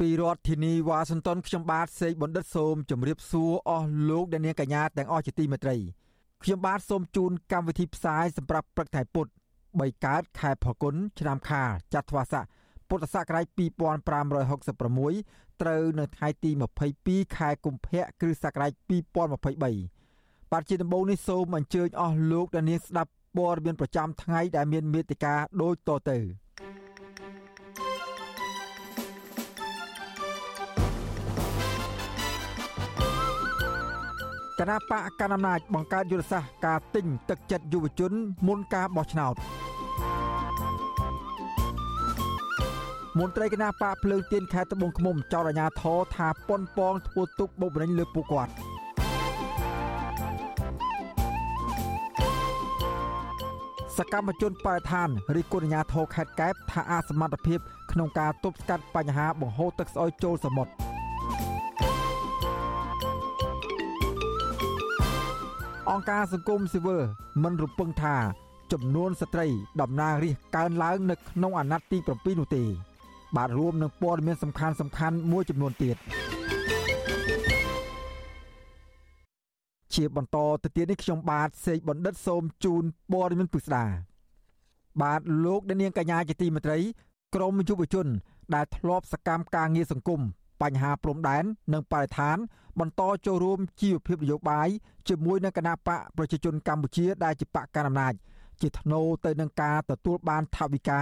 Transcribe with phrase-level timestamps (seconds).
[0.00, 5.76] ពីរដ្ឋធានីវ៉ាស៊ីនតោនខ្ញុំបាទសេកបណ្ឌិតសូមជម្រាបសួរអស់លោកអ្នកនាងកញ្ញាទាំងអស់ជាទីមេត្រី
[6.42, 9.30] ខ្ញុំបាទសូមជូនកម្មវិធីផ្សាយសម្រាប់ព្រឹកថ្ងៃពុទ្ធ
[9.66, 12.44] 3កើតខែផល្គុនឆ្នាំខាលចត្វាស័ក
[12.88, 13.46] ពុទ្ធសករាជ
[14.74, 16.50] 2566ត្រូវនៅថ្ងៃទី
[16.94, 18.72] 22ខែកុម្ភៈគ្រិស្តសករាជ
[19.36, 26.18] 2023បាទជាដំបូងនេះសូមអញ្ជើញអស់លោកអ្នកនាងស្ដាប់ព័ត៌មានប្រចាំថ្ងៃដែលមានមេត្តាដូចតទៅ
[34.60, 38.12] គណៈបកកណ្ដាលអំណាចបង្កើតយុទ្ធសាស្ត្រការទិញទឹកចិត្តយុវជន
[38.46, 39.34] មុនការបោះឆ្នោត
[43.18, 48.52] មន្ត្រីគណៈបកភ្លើងទៀនខេត្តត្បូងឃ្មុំចោទអាជ្ញាធរថាប៉ុនប៉ងធ្វើទុកបុកម្នេញលើពួកគាត់
[53.96, 57.58] សកម្មជនបរិស្ថានរិះគន់អាជ្ញាធរខេត្តកែបថាអសមត្ថភាព
[57.92, 60.95] ក្នុងការទប់ស្កាត់បញ្ហាបង្ហូរទឹកស្អុយចូលសមុទ្រ
[65.90, 67.02] អង្គការសង្គមស៊ីវិល
[67.42, 68.16] មិនរំពឹងថា
[68.72, 69.46] ចំនួនស្ត្រី
[69.80, 72.64] តំណាងរាស្ត្រកើនឡើងនៅក្នុងអាណត្តិទី7នោះទេ
[73.36, 75.96] បាទរួមនឹងព័ត៌មានសំខាន់សំខាន់មួយចំនួនទៀត
[79.94, 83.84] ជាបន្តទៅទៀតនេះខ្ញុំបាទសេកបណ្ឌិតសូមជូនព័ត៌មានពិស្ដា
[85.02, 86.78] បាទលោកអ្នកនាងកញ្ញាជាទីមេត្រី
[87.34, 88.06] ក្រមយុវជន
[88.54, 90.20] ដែលធ្លាប់សកម្មការងារសង្គម
[90.62, 92.36] បញ្ហាព្រំដែននិងបរិស្ថាន
[92.80, 94.68] បន្តចូលរួមជីវភាពនយោបាយ
[95.08, 98.14] ជាមួយនឹងគណៈបកប្រជាជនកម្ពុជាដែលជាបកកណ្ដាលអំណាច
[98.62, 101.00] ជាថ្នូរទៅនឹងការទទួលបានថវិកា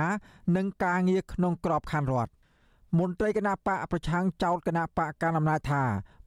[0.56, 2.32] និងការងារក្នុងក្របខ័ណ្ឌរដ្ឋ
[2.98, 5.82] មន្ត្រីគណៈបកប្រឆាំងចោតគណៈបកកណ្ដាលអំណាចថា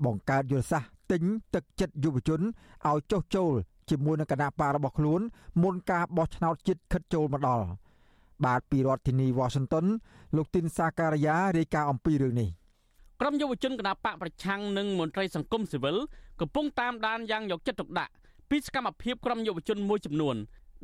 [0.05, 1.23] បង្កើតយុទ្ធសាស្ត្រទិញ
[1.55, 2.41] ទឹកចិត្តយុវជន
[2.87, 3.51] ឲ្យចុះចូល
[3.89, 5.21] ជាមួយនឹងគណៈបករបស់ខ្លួន
[5.61, 7.65] មុនការបោះឆ្នោតជាតិខិតចូលមកដល់
[8.45, 9.85] បាទពីរដ្ឋធានី Washington
[10.35, 12.49] លោកទីនសាការីយ៉ារាយការណ៍អំពីរឿងនេះ
[13.21, 15.97] ក្រុមយុវជនគណបកប្រឆាំងនិងមន្ត្រីសង្គមស៊ីវិល
[16.41, 18.11] កំពុងតាមដានយ៉ាងយកចិត្តទុកដាក់
[18.49, 20.35] ពីសកម្មភាពក្រុមយុវជនមួយចំនួន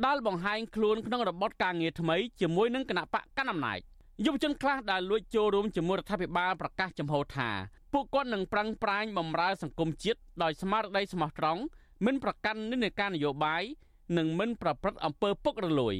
[0.05, 3.79] ដែលបង្ហាញខ្លួនក្នុងរបបការងារថ្មីជាមួយនឹងគណៈបកកណ្ដាលអំណាច
[4.25, 7.49] យុវជនខ្លះដែលលួចចូលរួមជាមួយរដ្ឋាភិបាលប្រកាសចំហថា
[7.93, 11.61] ពួកគាត់នឹងប្រឹងប្រែងបម្រើសង្គមជាតិដោយស្មារតីស្មោះត្រង់
[12.05, 13.63] មិនប្រកាន់និន្នាការនយោបាយ
[14.17, 15.95] និងមិនប្រព្រឹត្តអំពើពុករលួយ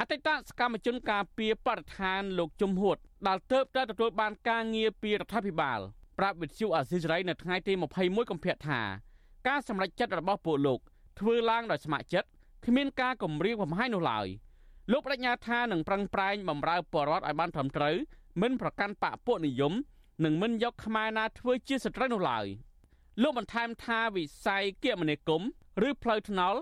[0.00, 5.80] អតីតសកម្មជនការពីបរិស្ថានលោកជំហួតដែលទៅតែទទួលបានការងារពីរដ្ឋាភិបាល
[6.18, 8.80] ប្រាប់វិទ្យុអាស៊ីសេរីនៅថ្ងៃទី21កុម្ភៈថា
[9.48, 10.80] ការសម្រេចចិត្តរបស់ពួកលោក
[11.18, 12.28] ធ្វើឡើងដោយស្ម័គ្រចិត្ត
[12.66, 14.26] គ្មានការគំរាមកំហែងនោះឡើយ
[14.92, 17.96] លោកបដិញ្ញាថានឹងប្រឹងប្រែងបម្រើពលរដ្ឋឲ្យបានត្រឹមត្រូវ
[18.42, 19.72] មិនប្រកាន់បកពួកនិយម
[20.24, 22.46] និងមិនយកខ្មែរណាធ្វើជាសត្រូវនោះឡើយ
[23.22, 25.48] លោកបន្ថែមថាវិស័យគមនាគមន៍
[25.88, 26.60] ឬផ្លូវថ្នល់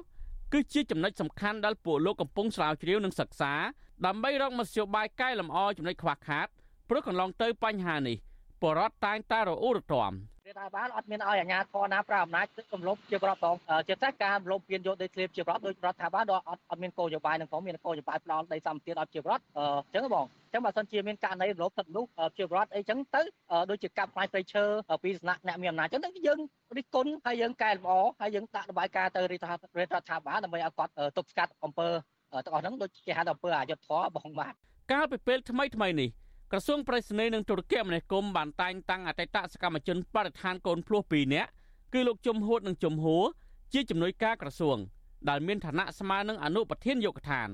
[0.52, 3.52] គឺជាចំណុចសំខាន់ដែលពួកលោកកំពុងស្រាវជ្រាវនិងសិក្សា
[4.06, 6.48] ដើម្បីរកមធ្យោបាយកែលម្អចំណុចខ្វះខាត
[6.88, 8.16] ព្រោះកន្លងទៅបញ្ហានេះ
[8.62, 10.12] បរដ្ឋតែងតែរអ៊ូរទាំ
[10.46, 13.58] រដ្ឋបាលអត់មានឲ្យអាជ្ញាធរណាប្រើអំណាចគម្លប់ជាប្រព័ន្ធ
[13.88, 22.04] ជាពិសេសការរំលោភពានយកដីធ្លីជាប្រព័ន្ធដោយរដ្ឋាភិបាលអត់អត់មានគោលនយោបាយនឹងផងមានគោលនយោបាយផ្ដល់ដីសម្បត្តិអត់ជាប្រព័ន្ធអញ្ចឹងបងអញ្ចឹងបើសិនជាមានករណីរំលោភទឹកនោះ
[22.38, 23.22] ជាប្រព័ន្ធអីចឹងទៅ
[23.70, 24.64] ដូចជាកាប់ផ្លែព្រៃឈើ
[25.02, 26.40] ពីសំណាក់អ្នកមានអំណាចអញ្ចឹងយើង
[26.76, 31.88] រិះគន់ហើយយើងកែលម្អហើយយើងដាក់របាយការណ៍ទៅរដ្ឋាភិបាលដើម្បីឲ្យគាត់ទប់ស្កាត់អំពើ
[32.44, 34.54] ទាំងអស់ហ្នឹងដូចគេហៅថាអំពើអយុត្តិធម៌បងបាទ
[34.92, 36.10] កាលពីពេលថ្មីថ្មីនេះ
[36.52, 41.50] ក្រសួងប្រៃសណីនិងទូរគមនាគមន៍បានតែងតាំងអតីតសកម្មជនបរិស្ថានកូនភ្លោះ2នាក់
[41.92, 43.24] គឺលោកជំហួតនិងជំហួរ
[43.72, 44.78] ជាជំនួយការក្រសួង
[45.28, 47.48] ដែលមានឋានៈស្មើនឹងអនុប្រធានយកដ្ឋាន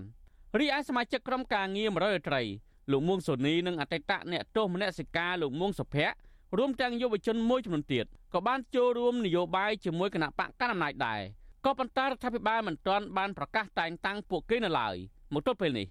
[0.59, 2.43] រីឯសមាជិកក្រុមការងារ100រាត្រី
[2.91, 6.17] លោកមួងសូនីនិងអតីតអ្នកទោសមនសិការលោកមួងសុភ័ក្រ
[6.59, 11.21] រួមទាំងយុវជនមួយចំនួនទៀតក៏បានចូលរួមនយោបាយជាមួយគណៈបកកណ្ដាលអំណាចដែរ
[11.65, 14.97] ក៏ប៉ុន្តែរដ្ឋាភិបាលមិនទាន់បានប្រកាសតែងតាំងពួកគេនៅឡើយ
[15.33, 15.87] មកទល់ពេលនេះ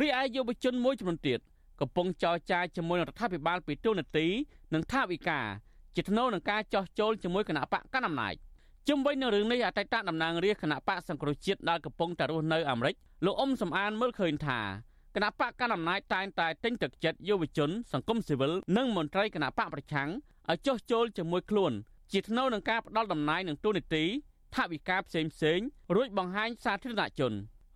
[0.00, 1.40] រីឯយុវជនមួយចំនួនទៀត
[1.80, 4.26] កំពុងចរចាជាមួយរដ្ឋាភិបាលពីទូនាទី
[4.74, 5.46] និងថាវិការ
[5.94, 8.34] ជាថ្នូវនឹងការចោះចូលជាមួយគណៈបកកណ្ដាលអំណាច
[8.88, 12.94] ជុំវិញនឹងរឿងនេះអតីតតំណាងរាជគណៈបកសង្គ្រោះជាតិដែលកំពុងតែរស់នៅអាមេរិក
[13.24, 14.60] លោកអ៊ុំសំអានមើលឃើញថា
[15.14, 20.08] គណៈបកកណ្ដាលអំណាចតែងតែទិញទឹកចិត្តយុវជន សង្គមស៊ីវិលនិងមន្ត្រីគណៈបកប្រឆាំង
[20.50, 21.72] ឲ្យចោះចូលជាមួយខ្លួន
[22.12, 24.04] ជាថ្នូវនឹងការផ្ដាល់តំណែងនឹងទូនីតិ
[24.54, 25.58] ថាវិការផ្សេងផ្សេង
[25.94, 27.32] រួចបង្ហាញសាធារណជន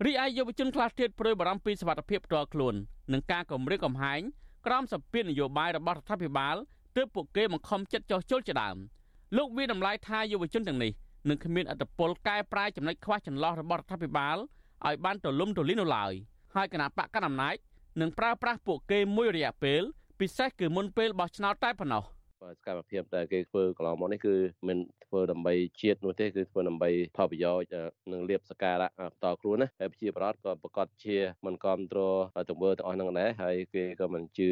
[0.06, 2.74] រីឯយុវជនខ្លះទៀតព្រួយបារម្ភពីសុខភាពផ្ទាល់ខ្លួន
[3.12, 4.20] និងការគម្រាមកំហែង
[4.66, 6.56] ក្រោមសម្ពាធនយោបាយរបស់រដ្ឋាភិបាល
[6.96, 8.76] ទើបពួកគេបង្ខំចិត្តចោះចូលជាដើម
[9.36, 10.92] លោកវាតម្លៃថាយុវជនទាំងនេះ
[11.28, 14.36] នឹងគ្មានអត្តពលកែប្រែចំណុចខ្វះចន្លោះរបស់រដ្ឋាភិបាល
[14.86, 16.12] ឲ្យបានទូលំទូលាយនោះឡើយ
[16.54, 17.56] ហើយគណៈបកកណ្ដាលអំណាច
[18.00, 19.82] នឹងប្រើប្រាស់ពួកគេមួយរយៈពេល
[20.20, 22.04] ពិសេសគឺមុនពេលបោះឆ្នោតតែប៉ុណ្ណោះ។
[22.40, 24.34] សកម្មភាពដែលគេធ្វើកន្លងមកនេះគឺ
[24.68, 31.16] មិនធ្វើដើម្បីជាតិនោះទេគឺធ្វើដើម្បីផលប្រយោជន៍និងលៀបសការៈបន្តខ្លួនណាហើយប្រជាប្រដ្ឋក៏ប្រកាសជា
[31.46, 34.50] មិនគ្រប់គ្រងទង្វើទាំងអស់ហ្នឹងដែរហើយគេក៏មិនជឿ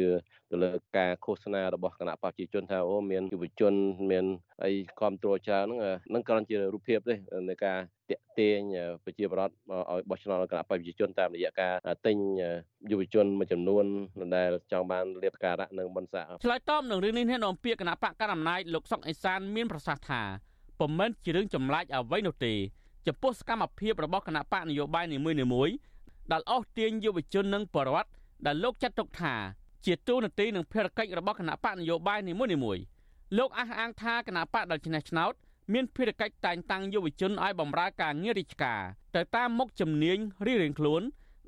[0.51, 3.73] ទៅលើការឃោសនារបស់គណៈបព្វជិជនថាអូមានយុវជន
[4.11, 4.25] មាន
[4.63, 7.15] អីគ្រប់គ្រងច្រើនហ្នឹងហ្នឹងគ្រាន់ជារូបភាពទេ
[7.49, 8.59] នៃការតាក់ទាញ
[9.03, 11.73] ប្រជាប្រដ្ឋឲ្យបោះឆ្នោតគណៈបព្វជិជនតាមរយៈការ
[12.05, 12.17] ទិញ
[12.91, 13.85] យុវជនមួយចំនួន
[14.35, 20.21] ដែលចង់បានលៀបការៈនិងបនសាឆ្លើយតបនឹងរឿងនេះអ្នកនាំពាក្យគណៈបកកណ្ដាលអំណាចលោកសុកអេសានមានប្រសាសន៍ថា
[20.79, 22.53] ពុំមែនជារឿងចម្លែកអ្វីនោះទេ
[23.07, 25.17] ចំពោះសកម្មភាពរបស់គណៈបកនយោបាយនី
[25.53, 25.75] មួយៗ
[26.31, 28.11] ដែលអស់ទាញយុវជននិងបរិវត្ត
[28.45, 29.35] ដែលលោកចាត់ទុកថា
[29.85, 32.83] ជាទូនាទីនិងភារកិច្ចរបស់គណៈបកនយោបាយនីមួយៗ
[33.37, 35.33] លោកអះអាងថាគណៈបកដែលឈ្នះឆ្នោត
[35.73, 38.81] មានភារកិច្ចតែងតាំងយុវជនឲ្យបម្រើការងាររាជការ
[39.15, 40.17] ទៅតាមមុខជំនាញ
[40.47, 41.01] រៀងៗខ្លួន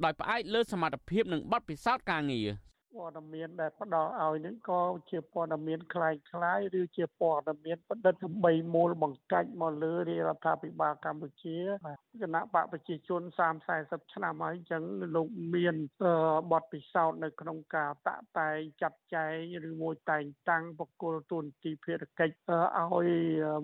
[0.04, 2.48] ដោយផ្អែកលើសមត្ថភាពនិងបទពិសោធន៍ការងារ
[2.97, 4.81] ព័ត៌មានដែលផ្ដល់ឲ្យនឹងក៏
[5.11, 11.59] ជាព័ត៌មានคล้ายคล้ายឬជាព័ត៌មានបដិដើម្បីមូលបង្កាច់មកលើរាជរដ្ឋាភិបាលកម្ពុជា
[12.23, 14.83] គណៈបកប្រជាជន30 40ឆ្នាំហើយអញ្ចឹង
[15.17, 15.77] លោកមាន
[16.53, 22.37] បទពិសោធន៍នៅក្នុងការតាក់តែងចាត់ចែងឬមួយតែងតាំងបកគលទូនទីភារកិច្ច
[22.79, 23.11] ឲ្យ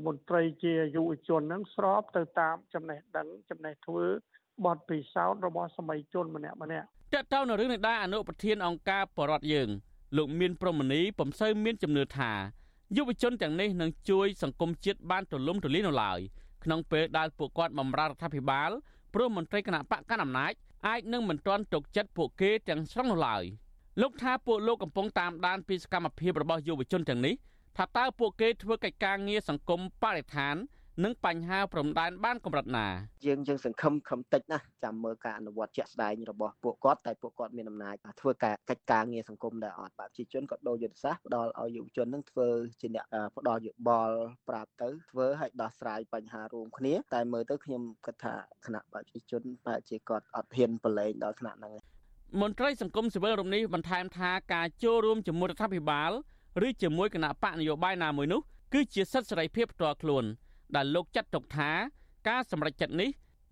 [0.07, 4.07] មន្ត្រីជាយុវជននឹងស្របទៅតាមចំណេះដឹងចំណេះធ្វើ
[4.66, 9.70] បទពិសោធន៍របស់សម័យជនម្នាក់ម្នាក់តើតើនៅរឿងនេះដែរអនុប្រធានអង្គការបរដ្ឋយើង
[10.18, 12.32] លោកមានប្រមនីពំសូវមានជំនឿថា
[12.98, 16.20] យុវជនទាំងនេះនឹងជួយសង្គមជាតិបានទូលំទូលាយនៅឡើយ
[16.64, 18.72] ក្នុងពេលដែលពួកគាត់បម្រើរដ្ឋាភិបាល
[19.14, 20.54] ព្រមមន្ត្រីគណៈបកកណ្ដាលអំណាច
[20.88, 23.44] អាចនឹងមិនទាន់ទុកចិត្តពួកគេទាំងស្រុងនៅឡើយ
[24.02, 27.36] លោកថាពួកលោកកំពុងតាមដានពីសកម្មភាពរបស់យុវជនទាំងនេះ
[27.78, 30.56] ថាតើពួកគេធ្វើកិច្ចការងារសង្គមបរិស្ថាន
[31.06, 32.88] និងបញ្ហាព្រំដែនបានកម្រិតណា
[33.26, 42.48] យើងយើងសង្ឃឹមខំតិចណាចាំមើលការអនុវត្តជាក់ស្ដែងរបស់ពួកគាត់តែពួកគាត់មានអំណាចធ្វើការកិច្ចការងារសង្គមដែរអត់បាទប្រជាជនក៏ដូរយុទ្ធសាស្ត្រផ្ដល់ឲ្យយុវជននឹងធ្វើ
[42.82, 43.06] ជាអ្នក
[43.38, 44.18] ផ្ដល់យោបល់
[44.50, 48.36] ប្រាប់ទៅធ្វើឲ្យដោះស្រាយបញ្ហារួមគ្នាតែមើលទៅខ្ញុំគិតថា
[48.66, 51.74] គណៈប្រជាជនបែរជាគាត់អត់ហ៊ានប្រឡែងដល់ថ្នាក់ហ្នឹង
[52.42, 56.12] មន្ត្រីសង្គមស៊ីវិលរំនេះបន្ថែមថាការចូលរួមជាមួយរដ្ឋាភិបាល
[56.68, 58.42] ឬជាមួយគណៈបកនយោបាយណាមួយនោះ
[58.74, 60.26] គឺជាសិទ្ធិសេរីភាពផ្ទាល់ខ្លួន
[60.76, 61.72] ដែលលោកចាត់ទុកថា
[62.28, 63.10] ការសម្រេចចិត្តនេះ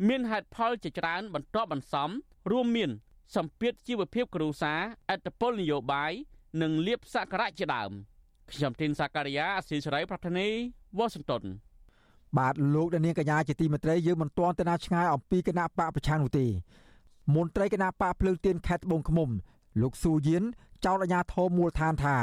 [0.08, 2.10] មានហេតុផលជាច្រើនបន្ទាប់បន្សំ
[2.52, 2.92] រួមមាន
[3.36, 4.80] សម្ពាធជីវភាពគ្រួសារ
[5.10, 6.12] អត្តពលនយោបាយ
[6.62, 7.92] និងលៀបសក្ការៈជាដើម
[8.52, 10.48] ខ្ញុំទីនសាការីយ៉ាអស៊ីសេរីប្រធានី
[10.98, 11.44] វ៉ាស៊ីនតោន
[12.38, 16.48] បាទលោកដានៀងកញ្ញាជាទីមេត្រីយើងមិនទាន់ទៅណាឆ្ងាយអំពីគណៈបកប្រឆាំងនោះទេ
[17.36, 19.30] មន្ត្រីគណៈបកភ្លើងទៀនខេត្តត្បូងឃ្មុំ
[19.82, 20.44] លោកស៊ូយៀន
[20.86, 22.16] ចោទអាជ្ញាធរមូលដ្ឋានថា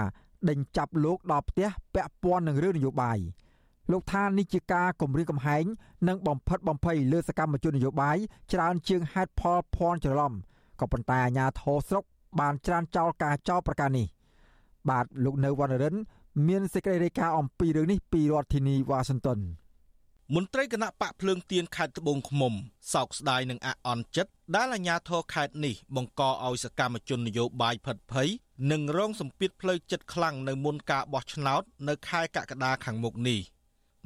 [0.49, 3.19] ដេញចាប់លោកដល់ផ្ទះពាក់ព័ន្ធនឹងរឿងនយោបាយ
[3.93, 5.65] លោកថានេះជាការគម្រាមកំហែង
[6.09, 8.17] និងបំផិតបំភ័យលើសកម្មជននយោបាយ
[8.53, 10.33] ច្រើនជាងហេតុផលភ័ន្តច្រឡំ
[10.81, 12.05] ក៏ប៉ុន្តែអាជ្ញាធរស្រុក
[12.41, 14.06] បានច្រានចោលការចោទប្រកាន់នេះ
[14.91, 15.97] បាទលោកនៅវណ្ណរិន
[16.49, 19.41] មានសេចក្តីរាយការណ៍អំពីរឿងនេះពីរដ្ឋធានីវ៉ាស៊ីនតោន
[20.35, 22.53] មន្ត្រីគណៈបកភ្លើងទៀនខេត្តត្បូងឃ្មុំ
[22.93, 28.29] សោកស្ដាយនឹងអអន់ចិត្តដែលអាជ្ញាធរខេត្តនេះបង្កឲ្យសកម្មជននយោបាយផិតភ័យ
[28.70, 33.41] និងរងសម្ពាធផ្លូវចិត្តខ្លាំងនៅមុនការបោះឆ្នោតនៅខែកក្កដាខាងមុខនេះ។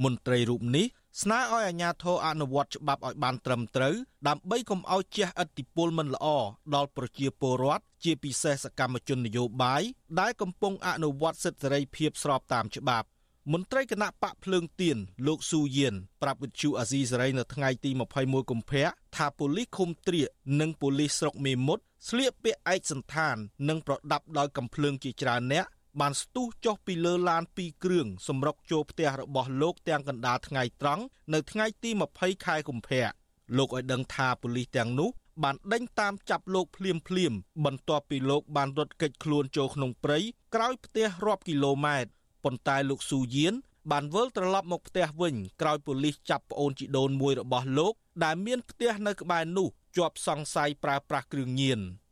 [0.03, 0.87] មន្ត្រីរូបនេះ
[1.23, 3.95] ស្នើឲ្យអាជ្ញាធរអនុវត្តច្បាប់ឲ្យបានត្រឹមត្រូវ
[4.29, 6.27] ដើម្បីកុំឲ្យជះឥទ្ធិពលមិនល្អ
[6.75, 9.83] ដល់ប្រជាពលរដ្ឋជាពិសេសសកម្មជននយោបាយ
[10.21, 13.09] ដែលកំពុងអនុវត្តសិទ្ធិសេរីភាពស្របតាមច្បាប់
[13.53, 18.87] មន្ត្រីគណៈបកភ្លើងទៀនលោកស៊ូយៀនប្រាប់វិទ្យុអាស៊ីសេរីនៅថ្ងៃទី21កុម្ភៈ
[19.17, 20.29] ថាប៉ូលីសឃុំត្រៀក
[20.61, 23.37] និងប៉ូលីសស្រុកមេមត់ស្លៀកពាក់ឯកសណ្ឋាន
[23.69, 25.67] និងប្រដាប់ដោយកំភ្លើងជាច្រើនអ្នក
[26.01, 31.03] បានស្ទុះចុះពីលើឡាន2គ្រឿងសម្រុកចូលផ្ទះរបស់លោកទាំងកណ្ដាលថ្ងៃត្រង់
[31.35, 33.07] នៅថ្ងៃទី20ខែកុម្ភៈ
[33.57, 35.11] លោកឲ្យដឹងថាប៉ូលីសទាំងនោះ
[35.43, 37.33] បានដេញតាមចាប់លោកភ្លាមភ្លាម
[37.65, 40.19] បន្ទាប់ពីលោកបានរត់គេចខ្លួនចូលក្នុងព្រៃ
[40.55, 42.11] ក្រោយផ្ទះរាប់គីឡូម៉ែត្រ
[42.45, 43.55] ប៉ុន្តែលោកស៊ូយៀន
[43.91, 47.93] បានវិលត្រឡប់មកផ្ទះវិញក្រោយប៉ូលីសចាប់ប្អូនជីដូនមួយរបស់លោក
[48.25, 51.81] ដែលមានផ្ទះនៅក្បែរនោះជាប់សង្ស័យប្រើប្រាស់គ្រឿងញៀន។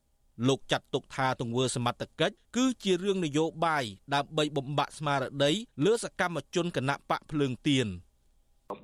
[0.49, 5.53] លោកចាត់ទុកថាទង្វើសមត្ថកិច្ចគឺជារឿងនយោបាយដើម្បីបំបាក់ស្មារតី
[5.85, 7.87] លើសកម្មជនគណៈបកភ្លើងទៀន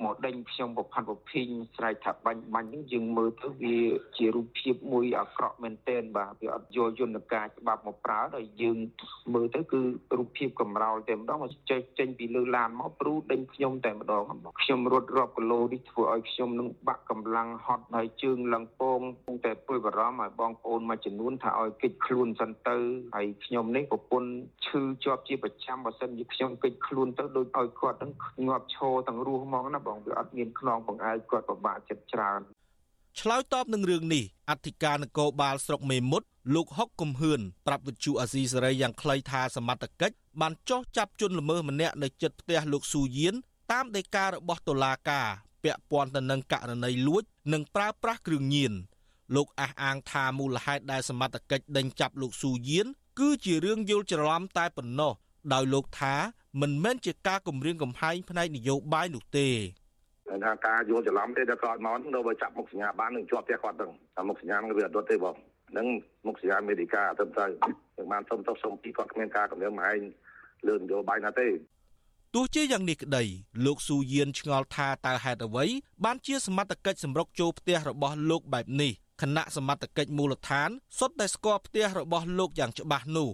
[0.05, 3.79] មកដេញខ្ញុំប្រផាន់ប្រភីងស្រែកថាបាញ់បាញ់ហ្នឹងយើងមើលទៅវា
[4.17, 8.79] ជារូបភាពមួយអាក្រក់មែនទែនបាទវាអត់យកយន្តការច្បាប់មកប្រើដល់យើង
[9.35, 9.81] មើលទៅគឺ
[10.19, 14.25] រូបភាពកំរោលតែម្ដងមកចេញចេញពីលើឡានមកព្រូដេញខ្ញុំតែម្ដង
[14.63, 19.01] ខ្ញុំរត់រាប់គីឡូនេះធ្វើឲ្យខ្ញុំនឹងបាក់កម្លាំងហត់ហើយជើងឡើងពង
[19.45, 22.77] តែព្រួយបារម្ភឲ្យបងប្អូនមួយចំនួនថាឲ្យគេចខ្លួនសិនទៅ
[23.15, 24.31] ហើយខ្ញុំនេះប្រពន្ធ
[24.67, 28.13] ឈឺជាប់ជាប្រចាំបើសិនជាខ្ញុំគេចខ្លួនទៅដូចឲ្យគាត់នឹង
[28.49, 32.41] ងាប់ឈរទាំងរស់ហ្មងណាបងវាអត់មានខ្នងបង្អែកគាត់ពិបាកចិត្តច្រើន
[33.21, 43.35] ឆ្លើយតបនឹងរឿងនេះអធិការនគរបាលស្រុកមេមត់លោកហុកកំហឿនប្រាប់វិទ្យុអាស៊ីសេរីយ៉ាងខ្លីថាសមត្ថកិច្ចបានចោះចាប់ជនល្មើសម្នាក់នៅជិតផ្ទះលោកស៊ូយៀន
[43.73, 45.29] តាមដីការបស់តុលាការ
[45.65, 47.23] ពាក់ព័ន្ធទៅនឹងករណីលួច
[47.53, 48.73] និងប្រើប្រាស់គ្រឿងញៀន
[49.37, 52.87] លោកអះអាងថាមូលហេតុដែលសមត្ថកិច្ចដេញចាប់លោកស៊ូយៀន
[53.19, 55.13] គឺជារឿងយល់ច្រឡំតែប៉ុណ្ណោះ
[55.53, 56.15] ដោយលោកថា
[56.59, 59.49] មិនមែនជាការគម្រាមកំហែងផ្នែកនយោបាយនោះទេ
[60.45, 65.35] ថាការយល់ច្រឡំទេដល់គាត់មកទៅបើចាប់មុខសញ្ញាបាននឹងជាប់ផ្ទះគាត់ហ្នឹងតែមុខសញ្ញានឹងវាអត់ដុតទេបង
[65.71, 65.87] ហ្នឹង
[66.27, 67.45] មុខសញ្ញាអមេរិកាទៅទៅ
[67.97, 70.01] យើងបានសុំទៅសុំពីគាត់គ្មានការគម្រាមកំហែង
[70.69, 71.49] លើនយោបាយណាទេ
[72.35, 73.25] ទោះជាយ៉ាងនេះក្តី
[73.65, 75.65] លោកស៊ូយៀនឆ្ងល់ថាតើហេតុអ្វី
[76.05, 78.93] បានជាសមត្ថកិច្ចសម្រុកចូលផ្ទះរបស់លោកបែបនេះ
[79.23, 83.29] គណៈសមត្ថកិច្ចមូលដ្ឋានសុទ្ធតែស្គាល់ផ្ទះរបស់លោកយ៉ាងច្បាស់នោះ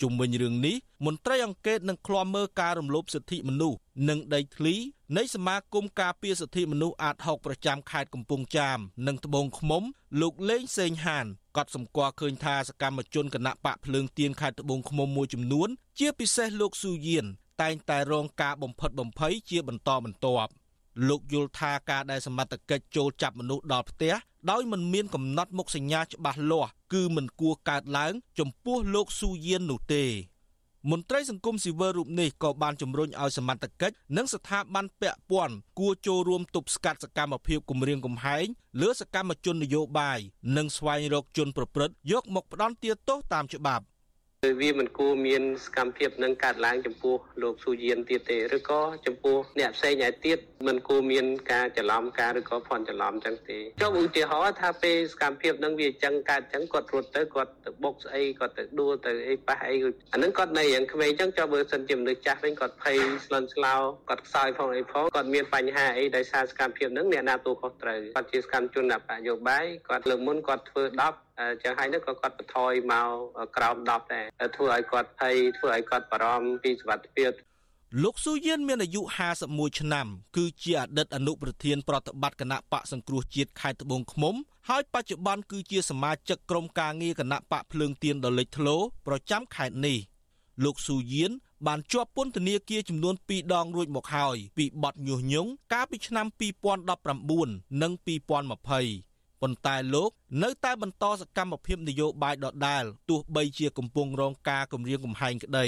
[0.00, 0.76] ជុំវិញរឿងនេះ
[1.06, 3.78] មន្ត្រីអង្កេតនឹងឃ្លាំមើលការរំលោភសិទ្ធិមនុស្ស
[4.08, 4.74] និងដីធ្លី
[5.16, 9.82] នៃសមាគមការពារសិទ្ធិមនុស្សអាត60ប្រចាំខេត្តកំពង់ចាម និងត្បូងឃ្មុំ
[10.20, 11.26] លោកលេងសេងហាន
[11.56, 17.26] កត់សម្គាល់ឃើញថាសកម្មជនគណៈបកភ្លើងទៀនខេត្តត្បូងឃ្មុំមួយចំនួន ជាពិសេសលោកស៊ូយៀន
[17.62, 20.50] តែងតែរងការបំផិតបំភ័យជាបន្តបន្ទាប់
[21.08, 24.14] លោកយល់ថាការដែលសមត្ថកិច្ចចូលចាប់មនុស្សដល់ផ្ទះ
[24.50, 30.04] ដោយមិនមានកំណត់មុខសញ្ញាច្បាស់លាស់គឺមិនគួរកើតឡើងចំពោះលោកស៊ូយៀននោះទេ
[30.90, 38.46] មន្ត្រីសង្គមស៊ីវិលរូបនេះក៏បានជំរុញឲ្យសមត្ថកិច្ចនិងស្ថាប័នពាក់ព័ន្ធគួរចូលរួមទប់ស្កាត់សកម្មភាពគំរាមកំហែង
[38.80, 40.18] លើសកម្មជននយោបាយ
[40.56, 43.84] និងស្វែងរកជនប្រព្រឹត្តយកមកផ្ដន្ទាទោសតាមច្បាប់
[44.60, 59.76] វាមិនគួរមានសកម្មភាពនឹងកាត់ឡើងចំពោះលោកស៊ូយៀនទៀតទេឬក៏ចំពោះអ្នកផ្សេងឯទៀតមិនគួរមានការច្រឡំការឬក៏ភ័ន្តច្រឡំចឹងទេចុះឧទាហរណ៍ថាពេលសកម្មភាពនឹងវាចឹងកើតចឹងគាត់រត់ទៅគាត់ទៅបុកស្អីគាត់ទៅដួលទៅអីប៉ះអី
[60.12, 63.74] អានឹងគាត់នៅយ៉ាងក្មេងចឹងចុះបើសិនជាមនុស្សចាស់វិញគាត់ភ័យស្លន់ស្លោ
[64.08, 68.94] គាត់ខ្សោយផងអីផងគាត់មានបញ្ហាអីដោយសារសកម្មភាពនឹងអ្នកណាទូខុសត្រូវគាត់ជាសកម្មជនន
[69.28, 71.27] យោបាយគាត់លើមុនគាត់ធ្វើ10
[71.62, 77.32] ចឹងហើយនោះក៏គាត់បន្ថយមកក្រោម10ដែរធ្វើឲ្យគាត់ភ័យធ្វើឲ្យគាត់បារម្ភពីសុខភាព
[78.02, 79.02] លោកស៊ូយៀនមានអាយុ
[79.40, 84.34] 51ឆ្នាំ គឺជាអតីតអនុប្រធានប្រតិបត្តិគណៈបកសង្គ្រោះជាតិខេត្តត្បូងឃ្មុំ
[84.68, 88.76] ហើយបច្ចុប្បន្នគឺជាសមាជិកក្រុមការងារគណៈបកភ្លើងទៀនដ៏លេចធ្លោ
[89.06, 89.98] ប្រចាំខេត្តនេះ
[90.64, 91.32] លោកស៊ូយៀន
[91.66, 96.26] បានជាប់ពន្ធនាគារចំនួន2ដងរួចមកហើយពីបទញុះញង់កាលពីឆ្នាំ
[97.04, 99.07] 2019និង2020
[99.42, 100.10] ប៉ុន្តែលោក
[100.42, 105.66] នៅតែបន្តសកម្មភាពនយោបាយដដែលទោះបីជាកំពុងរងការគំរាមកំហែងក្តី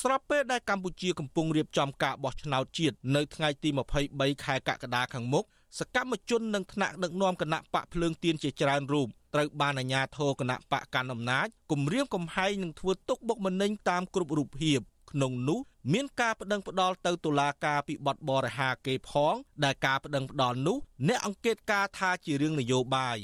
[0.00, 3.68] ស្របពេលដែលកម្ពុជាកំពុងរៀបចំការបោះឆ្នោតជាតិនៅថ្ងៃទី
[4.06, 5.44] 23ខែកក្កដាខាងមុខ
[5.78, 14.80] សកម្មជននិងថ្នាក់ដឹកនាំគណៈបកភ្លើងទៀនជាច្រើនរូបត្រូវបានអាជ្ញាធរគណៈបកកាន់អំណាចគំរាមកំហែងនិងធ្វើទុកបុកម្នេញតាមគ្រប់រូបភាព
[15.16, 15.60] ក្នុងនោះ
[15.92, 20.76] មានការប្តឹងផ្តល់ទៅតុលាការពីបទបរិហាគេផង ដែលការប្តឹងផ្តល់នោះ
[21.08, 23.18] អ្នកអង្កេតការថាជារឿងនយោបាយ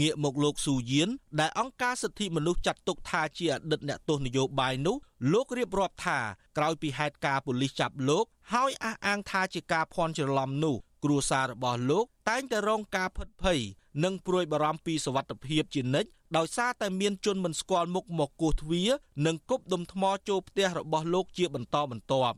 [0.00, 1.08] ងាកមកលោកស៊ូយៀន
[1.40, 4.96] ដែលអង្គការសិទ្ធិមនុស្សចាត់ទុកថាជាអតីតអ្នកទោសនយោបាយនោះ
[5.32, 6.18] លោករៀបរាប់ថា
[6.56, 13.60] ក្រោយពីហេតុការណ៍ប៉ូលីសចាប់លោកហើយអះអាងថាជាការភ័ន្តច្រឡំនោះគ្រួសាររបស់លោកតែងតែរងការផិតភ័យ
[14.04, 18.90] និងព្រួយបារម្ភពីសវត្ថិភាពជានិច្ច ដោយសារតែមានជនមិនស្គាល់មុខមកគោះទ្វារ
[19.26, 22.36] និងគប់ដុំថ្មចូលផ្ទះរបស់លោកជាបន្តបន្ទាប់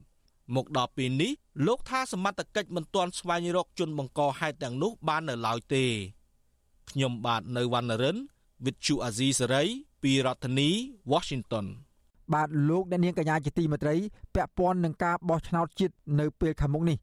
[0.55, 1.33] មកដល់ពេលនេះ
[1.67, 5.85] លោកថាសមត្ថកិច្ចមិនទាន់ស្វែងរកជនបង្កហេតុទាំងនោះបាននៅឡើយទេ
[6.91, 8.17] ខ្ញុំបាទនៅវណ្ណរិន
[8.65, 9.69] with Chu Azizi Saray
[10.03, 10.69] ពីរដ្ឋធានី
[11.13, 11.67] Washington
[12.35, 13.95] បាទលោកអ្នកនាងកញ្ញាជាទីមេត្រី
[14.35, 16.99] ពាក់ព័ន្ធនឹងការបោះឆ្នោតជាតិនៅពេលខាងមុខនេះ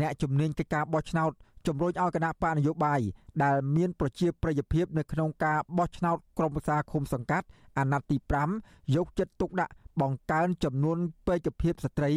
[0.00, 1.32] អ្នកជំនាញកិច្ចការបោះឆ្នោត
[1.66, 3.00] ជំរុញឲ្យគណៈបកនយោបាយ
[3.42, 7.46] ដែលមានប្រជាប្រិយភាពនៅក្នុងការបោះឆ្នោតក្រុមប្រឹក្សាឃុំសង្កាត់
[7.78, 8.16] អាណត្តិទី
[8.56, 12.10] 5យកចិត្តទុកដាក់បង្កើនចំនួនពេកភាពស្ត្រី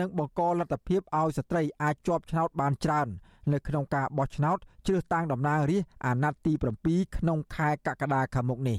[0.00, 3.08] និងបង្កលទ្ធភាពឲ្យស្ត្រីអាចជាប់ឆ្នោតបានច្រើន
[3.52, 6.52] នៅក្នុងការបោះឆ្នោតជ្រើសតាំងតំណាងរាស្ត្រអាណត្តិទី
[6.84, 8.78] 7ក្នុងខែកក្កដាខាងមុខនេះ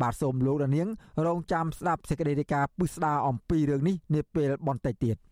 [0.00, 0.88] បាទសូមលោកនាង
[1.26, 5.16] រងចាំស្ដាប់សេចក្តីរាយការណ៍ពិស្ដារអំពីរឿងនេះនាពេលបន្តិចទៀត។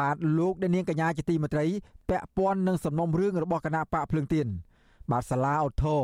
[0.00, 1.66] បាទលោកអ្នកនាងកញ្ញាជាទីមេត្រី
[2.08, 4.46] ពាក់ព័ន្ធនឹងសំណុំរឿងរបស់គណៈបកភ្លើងទៀន
[5.10, 5.96] បាទសាលាអូថូ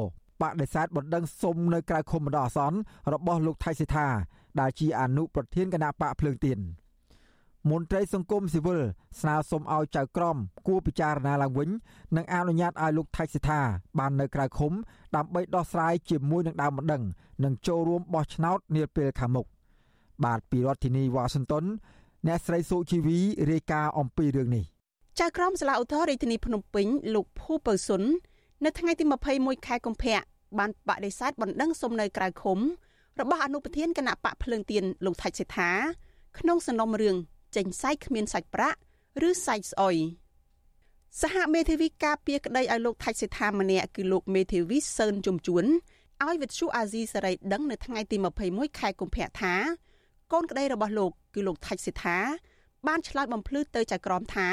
[0.43, 2.79] បដិសេធបណ្ដឹងសុំនៅក្រៅឃុំបណ្ដោះអាសន្ន
[3.13, 4.09] របស់លោកថៃសិដ្ឋា
[4.61, 6.59] ដែលជាអនុប្រធានគណៈបកភ្លើងទៀន
[7.71, 8.81] មន្ត្រីសង្គមស៊ីវិល
[9.21, 11.69] ស្នើសុំឲ្យចៅក្រមគួរពិចារណាឡើងវិញ
[12.17, 13.61] និងអនុញ្ញាតឲ្យលោកថៃសិដ្ឋា
[13.99, 14.73] បាននៅក្រៅឃុំ
[15.17, 17.03] ដើម្បីដោះស្រាយជាមួយនឹងដើមបណ្ដឹង
[17.45, 19.47] និងចូលរួមបោះឆ្នោតនាពេលខាងមុខ
[20.25, 21.65] បាទពីរដ្ឋធានីវ៉ាស៊ីនតោន
[22.27, 23.19] អ្នកស្រីសុជីវី
[23.51, 24.65] រាយការណ៍អំពីរឿងនេះ
[25.21, 28.03] ចៅក្រមសាលាឧទ្ធររាជធានីភ្នំពេញលោកភូពៅសុន
[28.65, 29.05] នៅថ្ងៃទី
[29.37, 30.19] 21ខែកុម្ភៈ
[30.59, 32.59] បានបដិសេធបណ្ដឹងសុំនៅក្រៅឃុំ
[33.21, 35.71] របស់អនុប្រធានគណៈបកភ្លើងទៀនលោកថៃសេដ្ឋា
[36.39, 37.17] ក្នុងសំណុំរឿង
[37.57, 38.79] ចេញសាយគ្មានសាច់ប្រាក់
[39.29, 39.97] ឬសាច់ស្អុយ
[41.21, 45.65] សហមេធាវីការពារក្តីឲ្យលោកថៃសេដ្ឋាម្នាក់គឺលោកមេធាវីសឿនជំជួន
[46.25, 48.17] ឲ្យវិទ្យុអាស៊ីសេរីដឹងនៅថ្ងៃទី
[48.49, 49.55] 21ខែកុម្ភៈថា
[50.33, 52.19] កូនក្តីរបស់លោក គឺលោកថៃសេដ្ឋា
[52.87, 54.49] បានឆ្លើយបំភ្លឺទៅចៅក្រមថា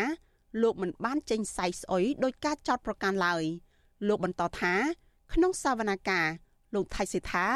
[0.61, 3.43] លោកមិនបានចេញសាយស្អុយដោយការចោទប្រកាន់ឡើយ
[4.07, 4.73] លោកបន្តថា
[5.33, 6.31] ក្នុងសវនកម្ម
[6.75, 7.47] លោកថៃសេដ្ឋា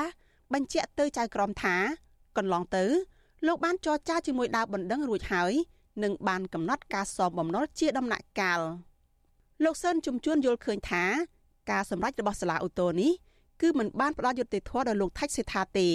[0.53, 1.75] បញ្ជាក់ទៅចៅក្រមថា
[2.37, 2.85] កន្លងទៅ
[3.47, 5.53] លោកបានចរចាជាមួយដាវបណ្ដឹងរួចហើយ
[6.03, 8.61] និងបានកំណត់ការសងបំណុលជាដំណាក់កាល
[9.63, 11.03] លោកសឿនជំជួនយល់ឃើញថា
[11.71, 13.11] ការសម្រេចរបស់សាលាឧទ្ធរនេះ
[13.61, 15.87] គឺមិនបានផ្ដល់យុត្តិធម៌ដល់លោកថៃសេដ្ឋាទេ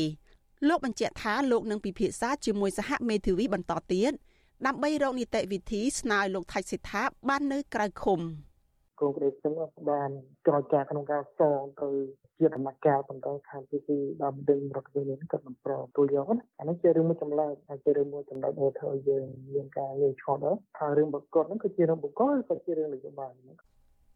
[0.68, 4.12] លោកបញ្ជាក់ថាលោកនឹងពិភាក្សាជាមួយសហមេធាវីបន្តទៀត
[4.66, 8.20] ដើម្បីរកនីតិវិធីស្នើឲ្យលោកថៃសេដ្ឋាបាននៅក្រៅឃុំ
[9.00, 9.52] គោលក្តីខ្ញុំ
[9.90, 10.10] បាន
[10.46, 11.88] ចរចាក្នុងការសងទៅ
[12.38, 23.30] ជាដំណាក់កាលបន្តខាងទីទីដើមដឹងរដ្ឋវិញ្ញាណគាត់មិនប្រទូលយកណាអានេះជារឿងមួយចម្លែកហើយជារឿងមួយចម្លែកដែលធ្វើឲ្យយើងមានការងាយឆ្លងដល់ថារឿងបកកហ្នឹងគឺជារឿងបកកក៏ជារឿងនយោបាយ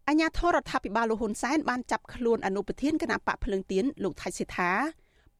[0.08, 4.72] អញ្ញាធរដ្ឋាភិបាលលោកហ៊ុនសែនបានចាប់ខ្លួនអនុប្រធានគណៈបកភ្លើងទៀនលោកថៃសិដ្ឋា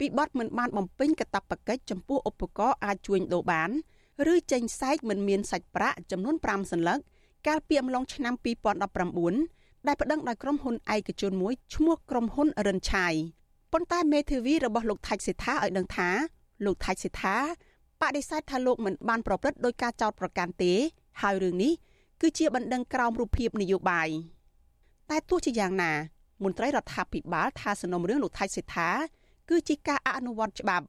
[0.01, 3.71] ពីបទមិនបានបំពេញកាតព្វកិច្ចចំពោះឧបករណ៍អាចជួញដូរបាន
[4.33, 6.99] ឬចេញសែកមិនមានសាច់ប្រាក់ចំនួន5សន្លឹក
[7.47, 8.35] កាលពីអំឡុងឆ្នាំ
[9.11, 13.15] 2019ដែលប្តឹងដោយក្រុមហ៊ុនឯកជនមួយឈ្មោះក្រុមហ៊ុនរិនឆាយ
[13.73, 16.09] ប៉ុន្តែមេធាវីរបស់លោកថាច់សេដ្ឋាឲ្យដឹងថា
[16.65, 17.37] លោកថាច់សេដ្ឋា
[18.01, 20.73] បដិសេធថាលោកមិនបានប្រព្រឹត្តដោយការចោទប្រកាន់ទេ
[21.23, 21.73] ហើយរឿងនេះ
[22.21, 24.09] គឺជាបណ្ដឹងក្រោមរូបភាពនយោបាយ
[25.11, 25.93] តែទោះជាយ៉ាងណា
[26.45, 28.91] មន្ត្រីរដ្ឋាភិបាលថាសំណុំរឿងលោកថៃសេដ្ឋា
[29.50, 30.86] គឺជាការអនុវត្តច្បាប់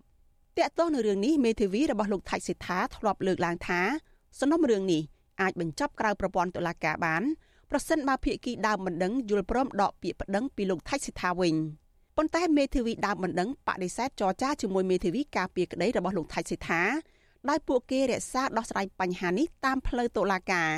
[0.59, 3.81] តាក់ទងនឹងរឿងនេះមេធាវីរបស់លោកថៃសេដ្ឋាធ្លាប់លើកឡើងថា
[4.41, 5.03] សំណុំរឿងនេះ
[5.41, 7.23] អាចបញ្ចប់ក្រៅប្រព័ន្ធតុលាការបាន
[7.71, 11.55] ប្រសិនបើភាគីដើមបណ្ដឹងយល់ព្រមដកពាក្យប្តឹងពីលោកថៃសិដ្ឋាវិញ
[12.17, 16.83] ប៉ុន្តែមេធាវីដើមបណ្ដឹងបដិសេធចរចាជាមួយមេធាវីការពារក្តីរបស់លោកថៃសិដ្ឋា
[17.49, 20.71] ដោយពួកគេរក្សាដោះស្រាយបញ្ហានេះតាមផ្លូវតុលាការ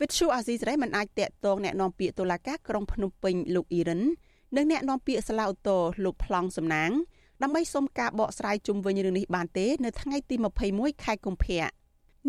[0.00, 4.02] វិទ្យុអាស៊ីសេរីមិនអាចតាក់ទងแนะនាំពាក្យតុលាការក្រុងភ្នំពេញលោកអ៊ីរ៉ាន
[4.55, 6.91] និងអ្នកនាំពាក្យសាឡាឧត្តរលោកប្លង់សំណាង
[7.41, 10.35] ដើម្បីសុំការបកស្រាយជុំវិញរឿងនេះបានទេនៅថ្ងៃទី
[10.69, 11.65] 21ខែកុម្ភៈ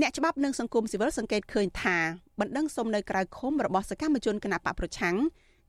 [0.00, 1.96] អ្នកច្បាប់និងសង្គមស៊ីវិលសង្កេតឃើញថា
[2.40, 5.16] បណ្ដឹងសុំនៅក្រៅឃុំរបស់សកម្មជនគណបកប្រឆាំង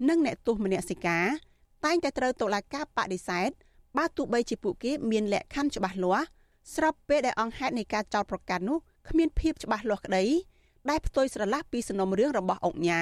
[0.09, 1.25] និងអ្នកទោសមនសិការ
[1.85, 3.49] តែងតែត្រូវតុលាការបដិសេធ
[3.97, 6.27] បើទោះបីជាពួកគេមានលក្ខខណ្ឌច្បាស់លាស់
[6.75, 8.77] ស្របពេលដែលអង្គហេតុនៃការចោទប្រកាន់នោះ
[9.09, 10.25] គ្មានភាពច្បាស់លាស់ក្តី
[10.89, 13.01] ដែលផ្ទុយស្រឡះពីសំណុំរឿងរបស់អង្គញា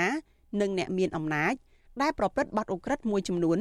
[0.62, 1.54] និងអ្នកមានអំណាច
[2.02, 3.60] ដែលប្រព្រឹត្តបទឧក្រិដ្ឋមួយចំនួន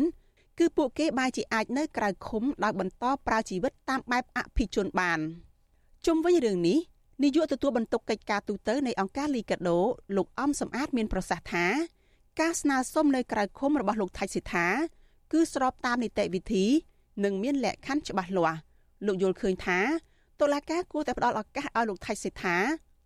[0.58, 5.20] គឺពួកគេបែរជាអាចនៅក្រៅឃុំដោយបន្តប្រើជីវិតតាមបែបអភិជនបាន
[6.06, 6.78] ជុំវិញរឿងនេះ
[7.22, 9.78] នាយកទទួលបន្ទុកកិច្ចការទូតនៃអង្គការលីកាដូ
[10.16, 11.66] លោកអំសំអាតមានប្រសាសន៍ថា
[12.40, 14.66] ការស្នើសុំនៅក្រៅឃុំរបស់លោកថៃសិដ្ឋា
[15.32, 16.64] គឺស្របតាមនីតិវិធី
[17.24, 18.58] និងមានលក្ខខណ្ឌច្បាស់លាស់
[19.06, 19.78] លោកយល់ឃើញថា
[20.40, 22.56] តុលាការគួរតែផ្ដល់ឱកាសឲ្យលោកថៃសិដ្ឋា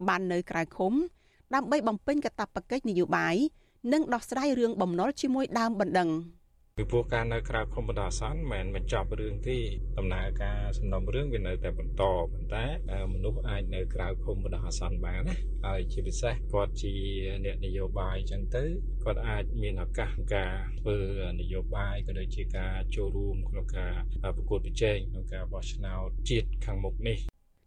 [0.09, 0.93] បាននៅក្រៅឃុំ
[1.55, 3.37] ដើម្បីបំពេញកាតព្វកិច្ចនយោបាយ
[3.93, 6.11] និងដោះស្រាយរឿងបំណុលជាមួយដើមបណ្ដឹង។
[6.79, 9.59] ពីព្រោះការនៅក្រៅខុំបណ្ដោះអាសន្នមិនមែនបញ្ចប់រឿងទេ
[9.99, 12.65] ដំណើរការសំណុំរឿងវានៅតែបន្តប៉ុន្តែ
[13.15, 16.93] មនុស្សអាចនៅក្រៅខុំបណ្ដោះអាសន្នបានណាហើយជាពិសេសគាត់ជា
[17.45, 18.65] អ្នកនយោបាយអញ្ចឹងទៅ
[19.05, 20.97] គាត់អាចមានឱកាសក្នុងការធ្វើ
[21.41, 23.95] នយោបាយក៏ដូចជាការចូលរួមក្នុងការ
[24.37, 27.19] ប្រកួតប្រជែងក្នុងការបោះឆ្នោតជាតិខាងមុខនេះ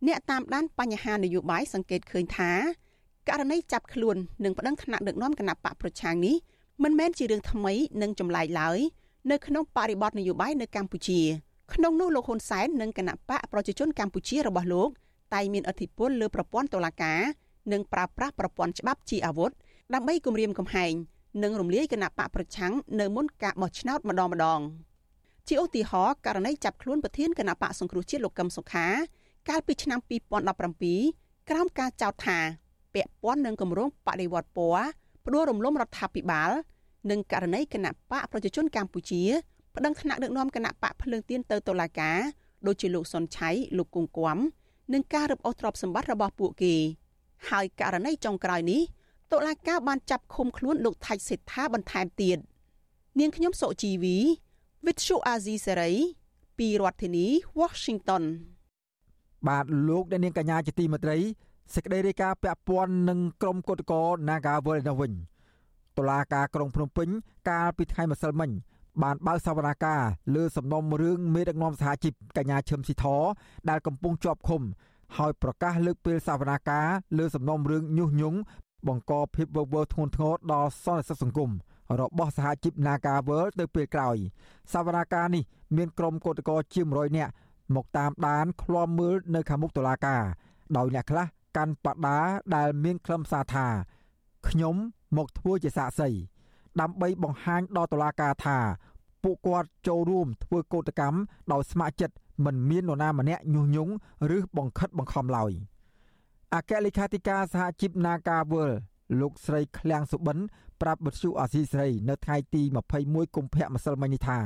[0.07, 2.51] អ្នកតាមដានបញ្ហានយោបាយសង្កេតឃើញថា
[3.27, 6.35] ករណីចាប់ខ្លួននិងប្តឹងថ្នាក់ដឹកនាំគណៈបកប្រឆាំងនេះ
[6.83, 8.79] មិនមែនជារឿងថ្មីនិងចម្លែកឡើយ
[9.31, 11.21] នៅក្នុងបរិបទនយោបាយនៅកម្ពុជា
[11.73, 14.89] ក្នុងនោះលោកហ៊ុនសែននិងគណៈបកប្រជាជនកម្ពុជារបស់លោក
[15.33, 17.21] តែងមានអធិបុលលើប្រព័ន្ធតុលាការ
[17.71, 19.51] និងប្រើប្រាស់ប្រព័ន្ធច្បាប់ជាអាវុធ
[19.93, 20.93] ដើម្បីគំរាមកំហែង
[21.43, 24.61] និងរំលាយគណៈបកប្រឆាំងនៅមុនការបោះឆ្នោតម្ដងម្ដង
[25.47, 28.87] ជាឧទាហរណ៍ករណីចាប់ខ្លួនប្រធានគណៈបកសង្គ្រោះជាតិលោកកឹមសុខា
[29.49, 29.99] កាលពីឆ្នាំ
[30.73, 32.39] 2017ក្រោមការចោទថា
[32.93, 34.85] ពាក់ព័ន្ធនឹងគម្រោងបដិវត្តពណ៌
[35.25, 36.51] ផ្ដួលរំលំរដ្ឋាភិបាល
[37.11, 39.23] និងករណីគណៈបកប្រជាជនកម្ពុជា
[39.75, 42.17] ប្តឹងថ្នាក់ដឹកនាំគណៈបកភ្លើងទៀនទៅតុលាការ
[42.67, 44.37] ដូចជាលោកសុនឆៃលោកគង់គំ
[44.93, 46.75] និងការរឹបអូសទ្រព្យសម្បត្តិរបស់ពួកគេ
[47.49, 48.81] ហើយករណីចុងក្រោយនេះ
[49.31, 52.37] តុលាការបានចាប់ឃុំខ្លួនលោកថៃសេដ្ឋាបន្ថែមទៀត
[53.19, 54.17] នាងខ្ញុំសុជីវី
[54.85, 55.91] វិទ្យុអាស៊ីសេរី
[56.57, 57.25] ពីរដ្ឋធានី
[57.59, 58.23] Washington
[59.47, 61.17] បាទលោកអ្នកនាងកញ្ញាជាទីមេត្រី
[61.73, 65.11] សេចក្តីរាយការណ៍ពាក់ព័ន្ធនឹងក្រុមកោតក្រ Nagawal នៅវិញ
[65.97, 67.09] តុលាការក្រុងភ្នំពេញ
[67.49, 68.51] កាលពីថ្ងៃម្សិលមិញ
[69.03, 70.01] បានបើកសវនាការ
[70.35, 73.05] លើសំណុំរឿងមេដឹកនាំសហជីពកញ្ញាឈឹមស៊ីធ
[73.69, 74.61] ដែលកំពុងជាប់ឃុំ
[75.17, 78.39] ហើយប្រកាសលើកពេលសវនាការលើសំណុំរឿងញុះញង់
[78.87, 81.51] បង្កភាពវឹកវរធ្ងន់ធ្ងរដល់សន្តិសុខសង្គម
[81.99, 84.17] របស់សហជីព Nagawal ទៅពេលក្រោយ
[84.73, 85.43] សវនាការនេះ
[85.77, 87.31] មានក្រុមកោតក្រជាង100នាក់
[87.75, 90.23] មកតាមដានឃ្លាំមើលនៅខាងមុខតុលាការ
[90.77, 92.19] ដោយអ្នកខ្លះ កាន់បដា
[92.55, 93.67] ដែលមានខ្លឹមសារថា
[94.47, 94.75] ខ្ញុំ
[95.17, 96.09] មកធ្វើជាសាក្សី
[96.81, 98.57] ដើម្បីបង្ហាញដល់តុលាការថា
[99.23, 101.17] ពួកគាត់ចូលរួមធ្វើកោតកម្ម
[101.51, 103.93] ដោយស្ម័គ្រចិត្តមិនមាននរណាម្នាក់ញុះញង់
[104.37, 105.51] ឬបង្ខិតបង្ខំឡើយ
[106.55, 108.71] អគ្គលេខាធិការសហជីព Nagawal
[109.19, 110.37] លោកស្រីឃ្លាំងសុបិន
[110.81, 112.61] ប្រាប់បទសុអាស៊ីសេរី នៅថ្ងៃទី
[112.99, 114.39] 21កុម្ភៈម្សិលមិញនេះថា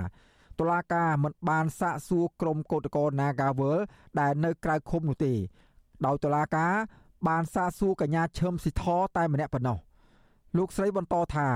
[0.59, 3.77] តុលាការមិនបានសាកសួរក្រុមកោតក្រ Nagawal
[4.19, 5.33] ដែលនៅក្រៅឃុំនោះទេ
[6.05, 6.73] ដោយតុលាការ
[7.27, 8.83] បានសាកសួរកញ្ញាឈឹមស៊ីធ
[9.17, 9.77] តែម្នាក់ប៉ុណ្ណោះ
[10.57, 11.47] លោកស្រីបន្តថា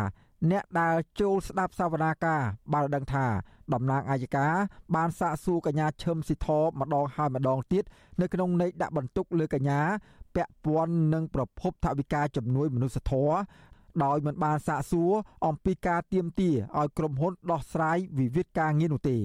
[0.52, 2.42] អ្នកដែលចូលស្ដាប់សវនាការ
[2.74, 3.26] បានដឹងថា
[3.74, 4.48] តំណាងអាយកា
[4.96, 6.48] បានសាកសួរកញ្ញាឈឹមស៊ីធ
[6.80, 7.84] ម្ដងហើយម្ដងទៀត
[8.22, 9.82] នៅក្នុងន័យដាក់បន្ទុកលើកញ្ញា
[10.36, 13.36] ពាក់ព័ន្ធនឹងប្រភពថវិកាជំនួយមនុស្សធម៌
[14.04, 15.12] ដោយមិនបានសាកសួរ
[15.46, 19.18] អំពីការទៀមទាឲ្យក្រុមហ៊ុនដោះស្រាយវិវាទការងារនោះទេ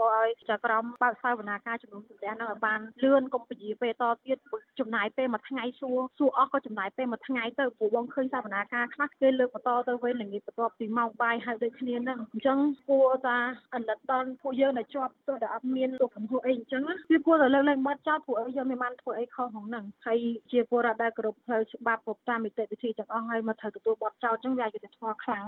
[0.00, 4.38] ក៏ឲ្យចក្រមបើកសាវនាការជំនុំជម្រះនឹងឲ្យបានលឿនកុំពជាពេលតទៀត
[4.80, 13.38] ចំណាយពេលមួយថ្ងៃសួរសួរអស់ក៏ចំណាយពេលមួយថ្ងៃទៅព្រោះបងឃើញសាវនាការខ្លះគេលើកបន្តទៅវិញល្ងាចបន្ទាប់ពីម៉ោងបាយហើយដូចគ្នានឹងអញ្ចឹងគួរតា
[13.74, 20.18] អលិតដល់ពួកយើងដែលជាប់ទោះដែលអត់មានទុកកំហុសអីអញ្ចឹងវាគួរតែលើកលែងបាត់ចោលព្រោះអីយើងមិនបានធ្វើអីខុសក្នុងហ្នឹងហើយ
[20.52, 25.44] ជាពលរដ្ឋដែលគោរពផ្លូវច្បាប់តាមនីតិវិធីទាំងអស់ហើយមកត្រូវទទួលបទចោលអញ្ចឹងវាយុត្តិធម៌ខ្លាំង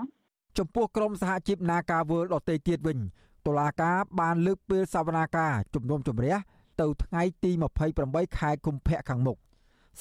[0.57, 2.99] ចំពោះក្រមសហជីពនាការវើដតេទៀតវិញ
[3.47, 6.35] តុលាការបានលើកពេលសវនាការជំនុំជម្រះ
[6.81, 7.51] ទៅថ្ងៃទី
[7.95, 9.37] 28ខែកុម្ភៈខាងមុខ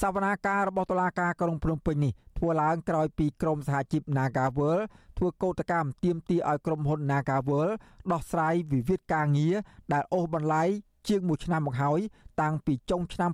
[0.01, 4.79] សវនាការរបស់តុលាការក្រុងភ្នំពេញនេះធ្វើឡើងក្រោយពីក្រមសហជីព Nagawal
[5.19, 7.69] ធ្វើកោតកម្មទាមទារឲ្យក្រុមហ៊ុន Nagawal
[8.13, 9.55] ដោះស្រាយវិវាទការងារ
[9.93, 10.69] ដែលអូសបន្លាយ
[11.09, 12.01] ជាង1ឆ្នាំមកហើយ
[12.41, 13.31] តាំងពីចុងឆ្នាំ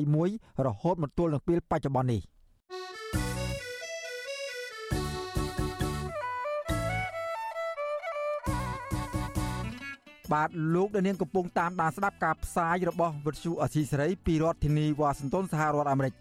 [0.00, 2.22] 2021រហូតមកទល់នឹងពេលបច្ចុប្បន្ននេះ។
[10.32, 16.14] បាទលោកដានៀងកំពុងតាមដានស្ដាប់ការផ្សាយរបស់វិទ្យុអសីសេរីពីរដ្ឋធានីវ៉ាស៊ីនតោនសហរដ្ឋអាមេរិក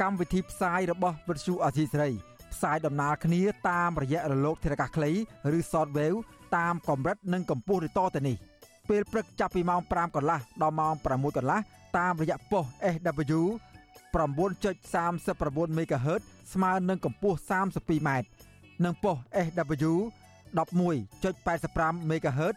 [0.00, 2.10] កម្មវិធីផ្សាយរបស់វិទ្យុអសីសេរី
[2.52, 5.10] ផ្សាយដំណើរគ្នាតាមរយៈរលកធារកាសខ្លី
[5.56, 6.18] ឬ shortwave
[6.56, 8.36] តាមកម្រិតនិងកម្ពស់ដូចតទៅនេះ
[8.88, 11.60] ពេលព្រឹកចាប់ពីម៉ោង5កន្លះដល់ម៉ោង6កន្លះ
[11.98, 13.40] តាមរយៈប៉ុស SW
[14.14, 18.10] 9.39 MHz ស្មើនឹងកម្ពស់ 32m
[18.84, 19.92] និងប៉ុស SW
[20.54, 22.56] 11.85 MHz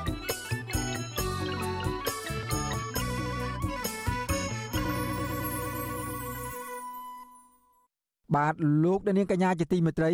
[8.35, 10.11] បាទលោកដានាងកញ្ញាជាទីមេត្រី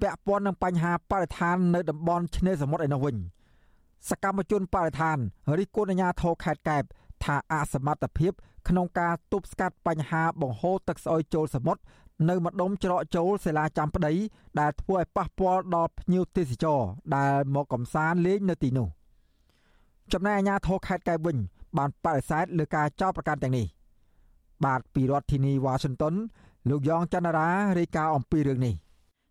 [0.00, 3.16] ពាក់ព័ន្ធនឹងបញ្ហាបរិស្ថាននៅតំបន់ឆ្នេរសមុទ្រឯនោះវិញ
[4.10, 5.18] សកម្មជនបរិស្ថាន
[5.58, 6.82] រិះគន់អាជ្ញាធរខេត្តកែប
[7.24, 8.32] ថាអសមត្ថភាព
[8.68, 11.80] ក្នុងការទប់ស្កាត់បញ្ហាបង្ហូរទឹកស្អុយចូលសមុទ្រ
[12.28, 14.12] នៅម្ដុំច្រកចូលសេលាចាំប្តី
[14.60, 16.80] ដែលធ្វើឲ្យប៉ះពាល់ដល់ភ្ញៀវទេសចរ
[17.16, 18.88] ដែលមកកំសាន្តលេងនៅទីនោះ
[20.12, 21.36] ចំណែកអាជ្ញាធរខេត្តកែបវិញ
[21.78, 23.66] បានបដិសេធលើការចោទប្រកាន់ទាំងនេះ
[24.64, 26.14] បាទពីរដ្ឋធានីវ៉ាស៊ីនតោន
[26.70, 27.48] លោកយ៉ងច័ន្ទរា
[27.78, 28.74] រាយការណ៍អំពីរឿងនេះ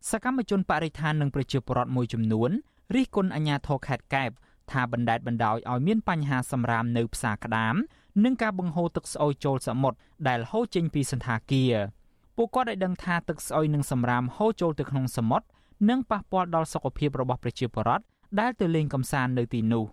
[0.09, 2.49] សកម្មជនបរិស្ថាននិងប្រជាពលរដ្ឋមួយចំនួន
[2.95, 4.29] រិះគន់អាជ្ញាធរខេត្តកែប
[4.71, 7.75] ថាបណ្ដេតបណ្ដោយឲ្យមានបញ្ហាសម្រាមនៅផ្សារក្តាម
[8.23, 11.73] និងការបង្ហូរទឹកស្អុយចូលសមុទ្រដែលហូរចេញពីសន្តាគារ
[12.37, 15.45] ពួកគាត់ឲ្យដឹងថាទឹកស្អុយនិងសម្រាមហូរចូលទៅក្នុងសមុទ្រ
[15.89, 18.03] និងប៉ះពាល់ដល់សុខភាពរបស់ប្រជាពលរដ្ឋ
[18.39, 19.85] ដែលទៅលេងកម្សាន្តនៅទីនោះ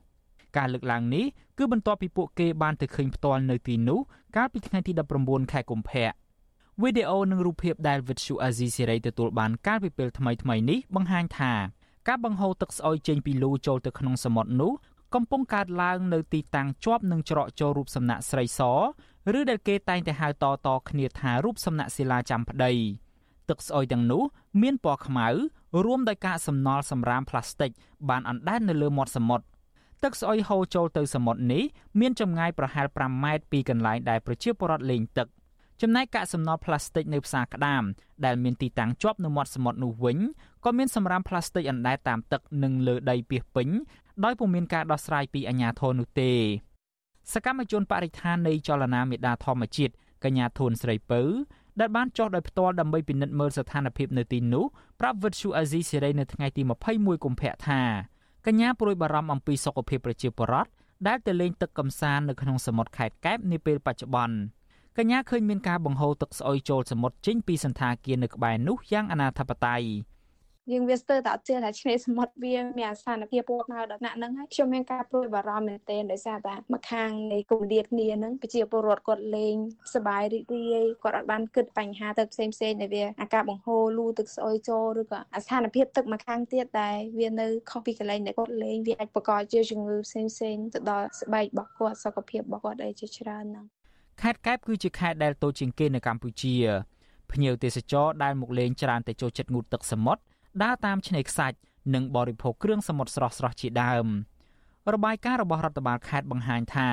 [0.57, 1.25] ការលើកឡើងនេះ
[1.59, 4.01] គឺបន្ទាប់ពីពួកគេបានទៅឃើញផ្ទាល់នៅទីនោះ
[4.37, 6.11] កាលពីថ្ងៃទី19ខែកុម្ភៈ
[6.81, 11.53] វីដេអូនិងរូបភាពដែលវិទ្យុអាស៊ីសេរីទទួលបានកាលពីពេលថ្មីៗនេះបង្ហាញថា
[12.09, 14.73] ការបង្ហូរទឹកស្អុយចេញពីលូចូលទៅក្នុងសមុទ្រនោះ
[15.15, 18.61] កំពុងកើតឡើងនៅទីតាំងជាប់នឹងច្រកចូលរូបសំណាក់ស្រីស
[19.39, 22.73] ឬដែលគេតែងតែហៅតតគ្នាថារូបសំណាក់ศิលាចាំប្តី
[23.49, 24.23] ទឹកស្អុយទាំងនោះ
[24.63, 25.29] មានពណ៌ខ្មៅ
[25.85, 27.71] រួមដោយកាកសំណល់សម្រាមផ្លាស្ទិក
[28.09, 29.45] បានអណ្ដែតនៅលើមាត់សមុទ្រ
[30.03, 31.63] ទឹកស្អុយហូរចូលទៅសមុទ្រនេះ
[32.01, 35.29] មានចម្ងាយប្រហែល5ម៉ែត្រពីកន្លែងដែលប្រជាពលរដ្ឋលេងទឹក
[35.83, 37.83] ចំណែកកាកសំណល់ផ្លាស្ទិកនៅផ្សារក្តាម
[38.25, 40.19] ដែលមានទីតាំងជាប់នៅមាត់សមុទ្រនោះវិញ
[40.65, 43.69] ក៏មានសម្រាមផ្លាស្ទិកអណ្ដែតតាមទឹកនិងលើដីពាសពេញ
[44.25, 46.33] ដោយពុំមានការដោះស្រាយពីអាជ្ញាធរនោះទេ
[47.33, 49.93] សកម្មជនបរិស្ថាននៃចលនាមេដាធម្មជាតិ
[50.25, 51.21] កញ្ញាធួនស្រីពៅ
[51.81, 54.65] ដែលបានចុះដោយផ្ទាល់ដើម្បីពិនិត្យមើលស្ថានភាពនៅទីនោះ
[55.01, 57.81] ប្រាប់វិទ្យុអាស៊ីសេរីនៅថ្ងៃទី21កុម្ភៈថា
[58.47, 60.71] កញ្ញាព្រួយបារម្ភអំពីសុខភាពប្រជាពលរដ្ឋ
[61.07, 64.37] ដែលទៅលេងទឹកកំសាន្តនៅក្នុងសមុទ្រខេត្តកែបនាពេលបច្ចុប្បន្ន
[64.98, 69.84] កញ្ញាឃើញមានការបង្ហូរទឹកស្អុយចូលសមុទ្រចេញពីសន្តាគារនៅក្បែរនោះយ៉ាងអនាធបត័យ
[70.72, 79.56] យើងវាស្ទើរតែអត់ជឿថាឆ្នេរសមុទ្រវាមានអាសនភាពពណ៌ខ្មៅដល់ណាក់ហ្នឹងហើយខ្ញុំមានការព្រួយបារម្ភមែនទែនដោយសារតែម្ខាងនៃគុំលាតគ្នាហ្នឹងប្រជាពលរដ្ឋគាត់លេង
[79.96, 93.66] សบายរីករាយគាត់អត់បានគិតបញ្ហាទៅផ្សេងផ្សេងដែលវាអាការបង្ហូរលូទឹកស្អុយចូលឬក៏អាសនភាពទឹកម្ខាងទៀតដែលវានៅខុសពីកន្លែងដែលគាត់លេងវាអាចបង្កជាជំងឺផ្សេងផ្សេងទៅដល់ស្បែករបស់គាត់សុខភាពរបស់គាត់អីជាច្រើនហ្នឹង
[94.21, 96.55] ខេត្តកែបគឺជាខេត្តដែលតូចជាងគេនៅកម្ពុជា
[97.31, 100.23] ភ្ញៀវទេសចរដែលមកលេងច្រើនតែចូលចិត្តងូតទឹកសមុទ្រ
[100.63, 101.57] ដើរតាមឆ្នេរខ្សាច់
[101.95, 104.07] និងបរិភោគគ្រឿងសមុទ្រស្រស់ៗជាដើម
[104.95, 106.89] របាយការណ៍របស់រដ្ឋបាលខេត្តបង្ហាញថា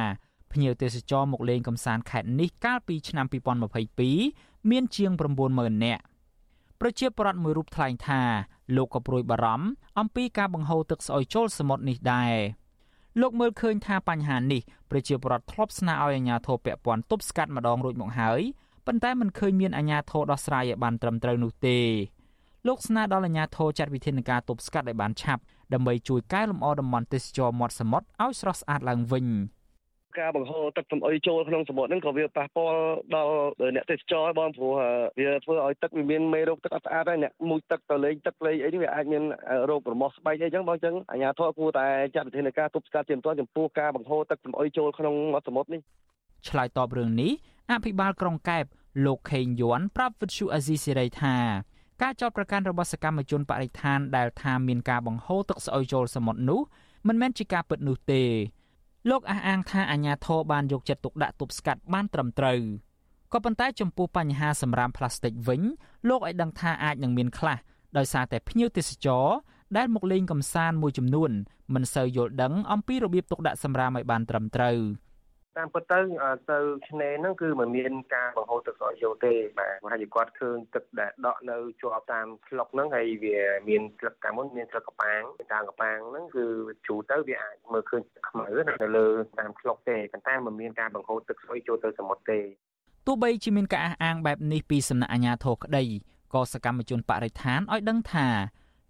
[0.51, 3.25] ភ្ញៀវទេសចរមកលេងកំសាន្តខេត្តនេះកាលពីឆ្នាំ
[3.97, 5.12] 2022មានជាង
[5.47, 6.03] 90000នាក់
[6.79, 8.21] ប្រជាពលរដ្ឋមួយរូបថ្លែងថា
[8.75, 9.67] លោកក៏ព្រួយបារម្ភ
[9.99, 12.36] អំពីការបង្ហូរទឹកស្អុយចូលសមុទ្រនេះដែរ
[13.22, 18.41] លោកមើលឃើញថាបញ្ហានេះប្រជាពលរដ្ឋធ្លាប់ស្នើឲ្យអាជ្ញាធរពាក់ព័ន្ធទប់ស្កាត់ម្ដងរួចមកហើយ
[18.86, 21.78] ប៉ុន្តែមិនឃើញមានអាជ្ញាធរដោះស្រាយឲ្យបានត្រឹមត្រូវនោះទេ
[22.67, 25.41] លោកស្នើដល់អាជ្ញាធរចាត់វិធានការទប់ស្កាត់ឲ្យបានឆាប់
[25.74, 29.26] ដើម្បីជួយកែលម្អតំបន់ទេសចរមាត់សមុទ្រឲ្យស្រស់ស្អាតឡើងវិញ
[30.17, 32.80] ការបង្ហូរទឹកសំអុយចូលក្នុងសមុទ្រហ្នឹងក៏វាប៉ះពាល់
[33.15, 33.34] ដល់
[33.76, 34.72] អ្នកទេសចរបងព្រោះ
[35.19, 39.24] វាធ្វើឲ្យទឹកវាមានមេរោគទឹកអត់ស្អាតហើយអ្នកមុជទឹកទៅលេងទឹកលេងអីនេះវាអាចមាន
[39.69, 45.82] រោគរមាស់ស្បែកអីចឹងបងចឹងអាជ្ញាធរគួរតែចាត់វិធានការទប់ស្កាត់ជាបន្ទាន់ចំពោះការបង្ហូរទឹកសំអុយចូលក្នុងមាត់សមុទ្រនេះ
[46.48, 47.32] ឆ្លើយតបរឿងនេះ
[47.72, 48.65] អភិបាលក្រុងកែប
[49.06, 51.36] លោកខេងយួនប្រាប់វិទ្យុអាស៊ីសេរីថា
[52.02, 56.62] ការចោទប្រកាន់របស់សកម្មជនបរិស្ថានដែលថាមានការបង្ហូរទឹកស្អុយចូលសមុទ្រនោះ
[57.08, 58.24] មិនមែនជាការពិតនោះទេ
[59.09, 62.62] លោកអះអាងថាអាញាធរបានយកចិត្តទុកដាក់ទប់ស្កាត់បានត្រឹមត្រូវ
[63.33, 65.62] ក៏ប៉ុន្តែចំពោះបញ្ហាសម្រាមផ្លាស្ទិកវិញ
[66.09, 67.57] លោកឲ្យដឹងថាអាចនឹងមានខ្លះ
[67.97, 69.25] ដោយសារតែភ្ញៀវទេសចរ
[69.77, 71.31] ដែលមកលេងកំសាន្តមួយចំនួន
[71.73, 74.77] មិនសូវយល់ដឹងអំពីរបៀបទុកដាក់សម្រាមឲ្យបានត្រឹមត្រូវ។
[75.60, 76.00] តាមពិតទៅ
[76.52, 83.38] ទៅឆ្នេរហ្នឹងគឺមិនមានការបង្ហូរទឹកស្រកយកទេបាទប្រហែលជាគាត់ឃើញទឹកដែលដក់នៅជាប់តាមស្លុកហ្នឹងហើយវា
[83.69, 85.22] មានស្លឹកតាមមុនមានស្លឹកកប៉ាង
[85.54, 86.45] តាមកប៉ាងហ្នឹងគឺ
[86.86, 88.45] ជ្រូទៅវាអាចមើលឃើញខ្មៅ
[88.82, 89.08] នៅលើ
[89.39, 92.39] តាមស្លុកទេប៉ុន្តែមិនមានការបង្ហូរទឹកស្អុយចូលទៅសមុទ្រទេ
[93.08, 95.84] ទោះបីជាមានការអះអាងបែបនេះពីសំណាក់អាជ្ញាធរក្តី
[96.34, 98.28] ក៏សកម្មជនបរិស្ថានឲ្យដឹងថា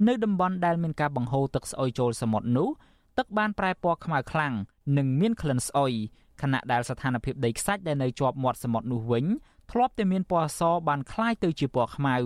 [0.08, 2.70] នៅតំបន់ដែលមានការបង្ហូរទឹកស្អុយចូលសមុទ្រនោះ
[3.18, 4.54] ទឹកបានប្រែពណ៌ខ្មៅខ្លាំង
[4.98, 5.94] និងមានក្លិនស្អុយ
[6.43, 9.25] ខណៈដែលស្ថានភាពដីខ្សាច់ដែលនៅជាប់មាត់សមុទ្រនោះវិញ
[9.71, 12.17] ធ្លាប់តែមានពណ៌សបានคล้ายទៅជាពណ៌ខ្មៅ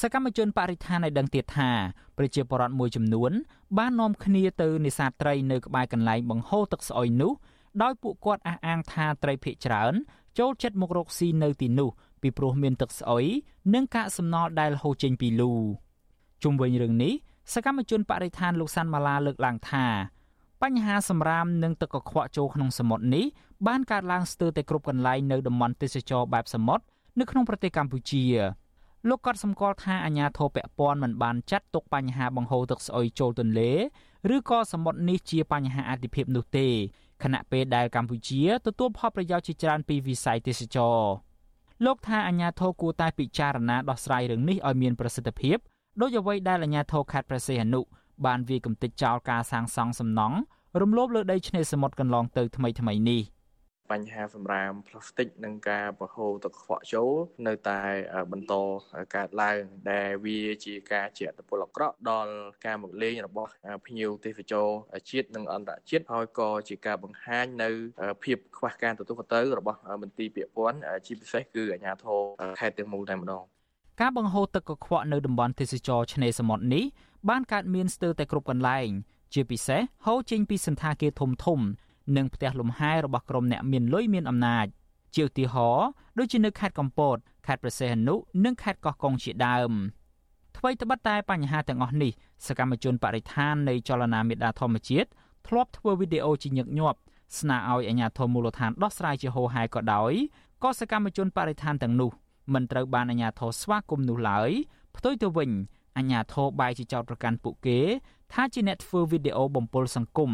[0.00, 1.70] សកម្មជនបរិស្ថានឲ្យដឹងទៀតថា
[2.18, 3.32] ប្រជាពលរដ្ឋមួយចំនួន
[3.78, 7.32] បាននាំគ្នាទៅនេសាទត្រីនៅក្បែរកន្លែងបង្ហូរទឹកស្អុយនោះ
[7.82, 9.94] ដោយពួកគាត់អះអាងថាត្រីភ ieck ច្រើន
[10.38, 11.90] ចូលចិត្តមករកស៊ីនៅទីនោះ
[12.22, 13.24] ពីព្រោះមានទឹកស្អុយ
[13.74, 15.52] និងកាកសំណល់ដែលហូរចេញពីលូ
[16.42, 17.12] ជុំវិញរឿងនេះ
[17.52, 19.86] សកម្មជនបរិស្ថានលោកសាន់ម៉ាឡាលើកឡើងថា
[20.63, 23.25] បញ្ហាសម្រាមនិងទឹកកខ្វក់ចូលក្នុងសមុទ្រនេះ
[23.67, 26.83] បានកើតឡើងស្ទើរតែគ្រប់កន្លែងនៅតំបន់ទេសចរបែបសមុទ្រ
[27.19, 28.23] នៅក្នុងប្រទេសកម្ពុជា
[29.09, 33.71] លោកក៏សម្គាល់ថាអាញាធរពពាន់មិនបានចាត់ទុកបញ្ហាបង្ហូរទឹកស្អុយចូលទន្លេ
[34.35, 36.67] ឬក៏សមុទ្រនេះជាបញ្ហាអាទិភាពនោះទេ
[37.23, 40.99] ខណៈពេលដែលកម្ពុជាទទួលផលប្រយោជន៍ជាច្រើនពីវិស័យទេសចរ
[41.85, 45.57] លោកថាអាញាធរគួរតែពិចារណាដោះស្រាយរឿងនេះឲ្យមានប្រសិទ្ធភាព
[46.01, 47.81] ដោយអ្វីដែលអាញាធរខេត្តព្រះសីហនុ
[48.25, 50.37] បានវាកំទេចចោលការសាងសង់សំណង់
[50.81, 53.21] រំលោភលើដីឆ្នេរសមុទ្រកន្លងទៅថ្មីថ្មីនេះ
[53.91, 57.11] បញ្ហាសម្រាមផ្លាស្ទិកនិងការបង្ហូរទឹកខ្វក់ចូល
[57.47, 57.79] នៅតែ
[58.31, 58.53] បន្ត
[59.15, 62.33] កើតឡើងដែលវាជាការជាអត្តពលអាក្រក់ដល់
[62.65, 63.51] ការមកលេងរបស់
[63.85, 64.67] ភ្ញៀវទេសចរ
[65.09, 67.69] ជាតិនិងអន្តរជាតិហើយក៏ជាការបង្ហាញនៅ
[68.23, 72.19] ភាពខ្វះការទទួលខុសត្រូវរបស់មន្ទីរពាក់ព័ន្ធជាពិសេសគឺអាជ្ញាធរ
[72.59, 73.43] ខេត្តទាំងមូលតែម្ដង
[74.01, 76.83] ការបង្ហូរទឹកកខ្វក់នៅតំបន់ទេសចរឆ្នេរសមុទ្រនេះ
[77.29, 78.89] បានកើតមានស្ទើរតែគ្រប់កន្លែង
[79.33, 81.59] ជាពិសេសហូរចេញពីសន្តាគារធំធំ
[82.17, 84.65] និងផ្ទះលំហែរបស់ក្រុមអ្នកមានលុយមានអំណាច
[85.15, 89.71] ជាឧទាហរណ៍ដូចជានៅខេត្តកំពតខេត្តព្រះសីហនុនិងខេត្តកោះកុងជាដើម
[90.57, 92.11] ថ្មីត្បិតតែបញ្ហាទាំងអស់នេះ
[92.47, 95.07] សកម្មជនបរិស្ថាននៃចលនាមេដាធម្មជាតិ
[95.47, 96.99] ធ្លាប់ធ្វើវីដេអូជាញឹកញាប់
[97.39, 100.13] ស្នើឲ្យអាជ្ញាធរមូលដ្ឋានដោះស្រាយជាហោហែក៏ដោយ
[100.63, 102.11] ក៏សកម្មជនបរិស្ថានទាំងនោះ
[102.53, 104.51] មិនត្រូវបានអាជ្ញាធរស្វាគមន៍នោះឡើយ
[104.95, 105.49] ផ្ទុយទៅវិញ
[105.97, 107.79] អញ្ញាធរបាយជាចោតប្រកាន់ពួកគេ
[108.33, 110.31] ថាជាអ្នកធ្វើវីដេអូបំពុលសង្គម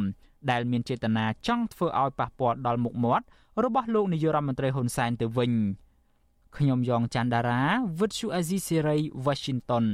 [0.52, 3.26] ដែលមានចេតនាចង់ធ្វើឲ្យប៉ះពាល់ដល់មុខមាត់
[3.64, 5.52] របស់លោកនាយករដ្ឋមន្ត្រីហ៊ុនសែនទៅវិញ
[6.58, 7.62] ខ្ញុំយ៉ងច័ន្ទដារា
[8.00, 9.86] វិទ្យុអេស៊ីសេរី Washington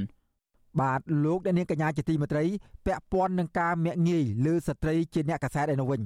[0.80, 2.46] បាទលោកអ្នកនាងកញ្ញាជាទីមេត្រី
[2.86, 6.02] ពាក់ព័ន្ធនឹងការមាក់ងាយលើស្ត្រីជាអ្នកកសែតឯនោះវិញ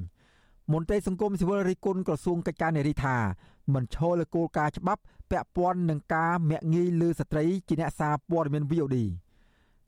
[0.71, 3.15] មន្ត្រីសង្គមស៊ីវិលរិះគន់ក្រសួងកិច្ចការនារីថា
[3.73, 8.97] មិនឈលលើគោលការណ៍ច្បាប់ពាក់ព័ន្ធនឹងការមាក់ងាយលើស្ត្រីជាអ្នកសារព័ត៌មាន VOD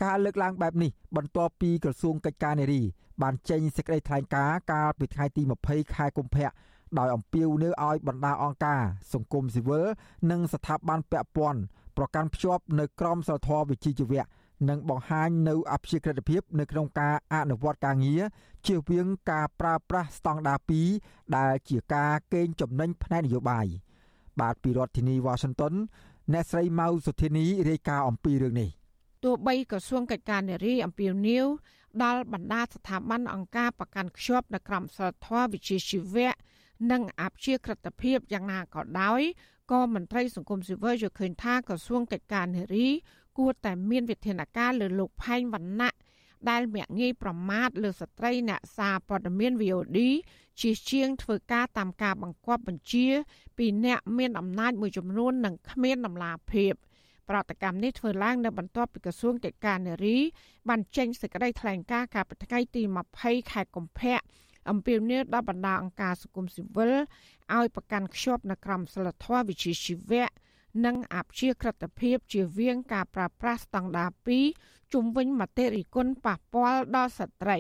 [0.02, 2.82] ការលើកឡើងបែបនេះបន្ទាប់ពីក្រសួងកិច្ចការនារី
[3.22, 6.50] បានចេញសេចក្តីថ្លែងការណ៍កាលពីថ្ងៃទី20ខែកុម្ភៈ
[6.98, 8.82] ដោយអំពាវនាវឲ្យបណ្ដាអង្គការ
[9.14, 9.86] សង្គមស៊ីវិល
[10.32, 11.62] និងស្ថាប័នពាក់ព័ន្ធ
[11.98, 14.24] ប្រកាន់ភ្ជាប់នៅក្រមសីលធម៌វិជ្ជាជីវៈ
[14.70, 18.22] និងបង្ហាញនៅអព្យាក្រឹតភាពនៅក្នុងការអនុវត្តការងារ
[18.68, 20.60] ជៀសវាងការប្រើប្រាស់ស្តង់ដារ
[20.98, 23.66] 2ដែលជាការកេងចំណេញផ្នែកនយោបាយ
[24.40, 25.74] បាទពីរដ្ឋធានី Washington
[26.34, 28.70] អ្នកស្រីម៉ៅសុធានីរាយការណ៍អំពីរឿងនេះ
[29.24, 31.46] ទោះបីក្រសួងកិច្ចការនារីអំពាវនាវ
[32.04, 36.34] ដល់បណ្ដាស្ថាប័នអង្គការប្រកាន់ខ្ជាប់នៅក្រមសីលធម៌វិជ្ជាជីវៈ
[36.92, 39.22] និងអព្យាក្រឹតភាពយ៉ាងណាក៏ដោយ
[39.72, 42.88] ក៏មន្ត្រីសង្គមស៊ីវិលយល់ឃើញថាក្រសួងកិច្ចការនារី
[43.38, 45.94] គួរតែមានវិធានការលើលោកផែងវណ្ណៈ
[46.50, 50.00] ដែលមាក់ងាយប្រមាថលើស្ត្រីអ្នកសារព័ត៌មាន VOD
[50.62, 53.08] ជាជាងធ្វើការតាមការបង្គាប់បញ្ជា
[53.58, 56.74] ពីអ្នកមានអំណាចមួយចំនួននិងគ្មានដំណាភាព
[57.30, 60.18] ប្រតិកម្មនេះធ្វើឡើងនៅបន្ទាប់ពីក្រសួងកិច្ចការនារី
[60.70, 62.82] បានចេញសេចក្តីថ្លែងការណ៍កាលពីថ្ងៃទី
[63.18, 64.18] 20ខែកុម្ភៈ
[64.70, 66.94] អំពាវនាវដល់បណ្ដាអង្គការសង្គមស៊ីវិល
[67.56, 70.26] ឲ្យប្រកាន់ខ្ជាប់នៅក្រមសីលធម៌វិជ្ជាជីវៈ
[70.86, 74.10] និងអព្យាក្រឹតភាពជាវៀងការប្រើប្រាស់ស្តង់ដារ
[74.52, 77.60] 2ជំវិញមតិរិគុណប៉ះពាល់ដល់ស្ត្រី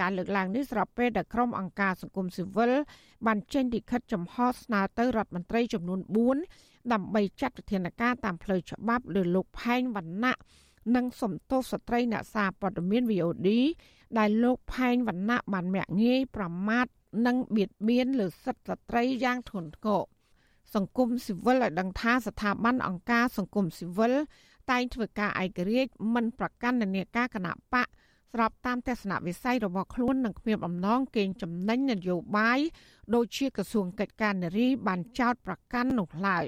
[0.00, 2.72] ការលើកឡើងនេះស្របពេលដែលក្រុមអង្គការសង្គមស៊ីវិល
[3.26, 6.00] បានចេញលិខិតចំហស្នើទៅរដ្ឋមន្ត្រីចំនួន
[6.40, 10.34] 4 ដើម្បីចាត់វិធានការតាមផ្លូវច្បាប់លើលោកផែងវណ្ណៈ
[10.94, 13.48] និងសំទោសស្ត្រីអ្នកសារព័ត៌មាន VOD
[14.18, 16.86] ដែលលោកផែងវណ្ណៈបានមាក់ងាយប្រមាថ
[17.26, 20.02] និងបៀតបៀនលើសិទ្ធិស្ត្រីយ៉ាងធ្ងន់ធ្ងរ
[20.74, 24.14] សង្គមស៊ីវិលឲ្យដឹងថាស្ថាប័នអង្គការសង្គមស៊ីវិល
[24.70, 27.86] តែងធ្វើការឯករាជ្យមិនប្រកាន់នានាការគណៈបក
[28.32, 32.58] ស្របតាមទស្សនវិស័យរបស់ខ្លួននិងគ្មានបំណងកេងចំណេញនយោបាយ
[33.14, 36.44] ដូចជាក្រសួងកិច្ចការនារីបានចោទប្រកាន់នោះឡើយ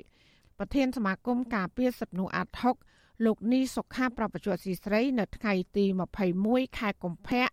[0.59, 2.77] ប្រធានសមាគមការពារសិទ្ធិមនុស្សអាត់ហុក
[3.25, 5.85] លោកនីសុខាប្រពន្ធស៊ីស្រី នៅថ្ងៃទី
[6.31, 7.49] 21ខែកុម្ភៈ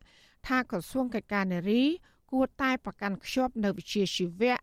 [0.47, 1.83] ថាក្រសួងកិច្ចការនារី
[2.31, 4.57] គួរតែប្រកាន់ខ្ជាប់នៅវិជាជីវៈ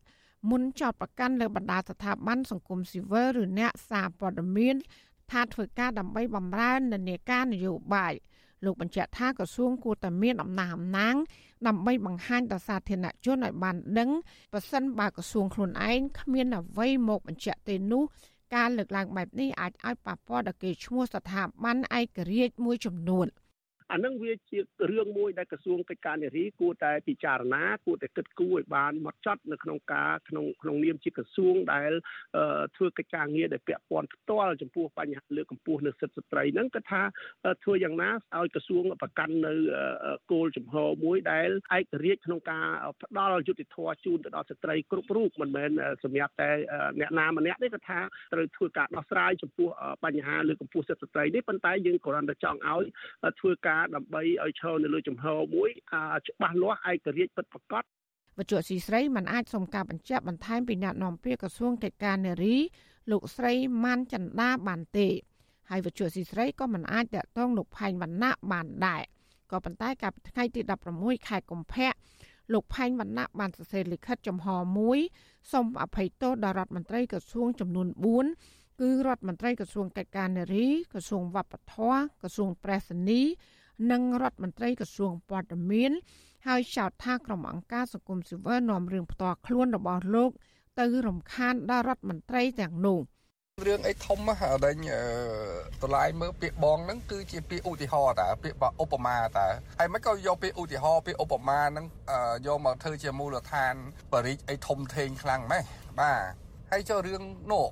[0.51, 4.77] មុនចោតប្រកាន់លើបណ្ដាស្ថាប័នសង្គមស៊ីវិលឬអ្នកសារព័ត៌មាន
[5.31, 8.15] ថាធ្វើការដើម្បីបំរើនិន្នាការនយោបាយ
[8.65, 11.15] លោកបញ្ជាក់ថាក្រសួងគួរតែមានអំណាចអំណាង
[11.67, 14.11] ដើម្បីបង្ហាញដល់សាធារណជនឲ្យបានដឹង
[14.53, 18.05] ប្រសិនបើក្រសួងខ្លួនឯងគ្មានអ្វីមកបញ្ជាក់ទេនោះ
[18.55, 23.27] ការលើកឡើងបែបនេះអាចឲ្យប៉ះពាល់ដល់កេរ្តិ៍ឈ្មោះស្ថាប័នឯករាជ្យមួយចំនួន។
[23.91, 24.59] អានឹងវាជា
[24.91, 31.93] រឿងមួយដែលក្រសួងកិច្ចការនារីគួរតែពិចារណាគួរតែគិតគូរឲ្យបានម៉ត់ចត់នៅក្នុងការក្នុងក្នុងនាមជាក្រសួងដែល
[32.77, 37.03] ធ្វើកិច្ចការងារដែលពាក់ព័ន្ធផ្ទាល់ចំពោះបញ្ហាលើកកម្ពស់នៅសិទ្ធិស្ត្រីហ្នឹងគឺថា
[37.65, 39.55] ធ្វើយ៉ាងណាឲ្យក្រសួងប្រកាន់នៅ
[40.33, 42.67] គោលចំហមួយដែលឯករាជ្យក្នុងការ
[43.03, 45.71] ផ្ដល់យុត្តិធម៌ជូនទៅដល់ស្ត្រីគ្រប់រូបមិនមែន
[46.05, 46.51] សម្រាប់តែ
[47.01, 48.01] អ្នកណាម្នាក់ទេគឺថា
[48.33, 49.69] ត្រូវធ្វើការដោះស្រាយចំពោះ
[50.05, 52.85] បញ្ហាលើកកម្ពស់សិទ្ធិស្ត្រីនេះប៉ុន្តែយើងគ្រាន់តែចង់ឲ្យ
[53.41, 55.71] ធ្វើការដើម្បីឲ្យឈរនៅលើចំហមួយ
[56.29, 57.85] ច្បាស់លាស់ឯករាជ្យពិតប្រាកដ
[58.39, 62.57] វត្ថុស៊ីស្រីមិនអាចសុំការបញ្ជាក់បន្ថែមពីអ្នកនាំពាក្យក្រសួងកិច្ចការនារី
[63.11, 63.53] លោកស្រី
[63.85, 65.09] ម៉ាន់ចន្ទាបានទេ
[65.71, 69.03] ហើយវត្ថុស៊ីស្រីក៏មិនអាចតាក់ទងលោកផែងវណ្ណៈបានដែរ
[69.51, 70.61] ក៏ប៉ុន្តែកាលពីថ្ងៃទី
[70.95, 71.93] 16ខែកុម្ភៈ
[72.53, 74.47] លោកផែងវណ្ណៈបានសរសេរលិខិតចំហ
[74.79, 74.99] មួយ
[75.53, 77.89] សូមអភ័យទោសដល់រដ្ឋមន្ត្រីក្រសួងចំនួន
[78.33, 83.23] 4គឺរដ្ឋមន្ត្រីក្រសួងកិច្ចការនារីក្រសួងវប្បធម៌ក្រសួងប្រៃសណី
[83.91, 85.93] និងរដ្ឋមន្ត្រីក្រសួងព័ត៌មាន
[86.47, 90.31] ហើយចោទថាក្រុមអង្គការសង្គមស៊ីវិលនាំរឿងផ្ទាល់ខ្លួនរបស់លោក
[90.79, 93.01] ទៅរំខានដល់រដ្ឋមន្ត្រីទាំងនោះ
[93.67, 94.75] រឿងអីធំហ่าដែល
[95.83, 99.47] តឡាយមើលពាក្យបងហ្នឹងគឺជាពាក្យឧទាហរណ៍តាពាក្យឧបមាតា
[99.79, 101.87] ហើយមិនក៏យកពាក្យឧទាហរណ៍ពាក្យឧបមាហ្នឹង
[102.47, 103.75] យកមកធ្វើជាមូលដ្ឋាន
[104.13, 105.63] បរិយាអីធំធេងខ្លាំងម៉េះ
[106.01, 106.21] បាទ
[106.71, 107.67] ហើយចូលរឿងនោះ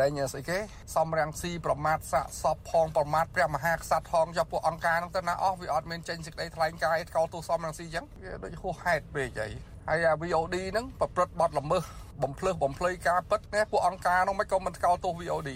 [0.00, 0.58] ដែលញ៉ាស្អីគេ
[0.94, 9.50] សំរាំងស៊ីប្រមាថសាកសពផងប្រមាថព្រះមហាក្សត្រផងយកពួកអង្គការហ្នឹងទៅណាអស់វាអត់មានចេញសេចក្តីថ្លែងការណ៍ឯកោទោសសំរាំងស៊ីអញ្ចឹងវាដូចហួសហេតុពេកអី
[9.88, 11.84] ហើយអា VOD ហ្នឹងប្រព្រឹត្តបទល្មើស
[12.22, 15.50] បំភ្លើសបំភ្លៃការពិតណាពួកអង្គការហ្នឹងមិនក៏មិនថ្កោលទោស VOD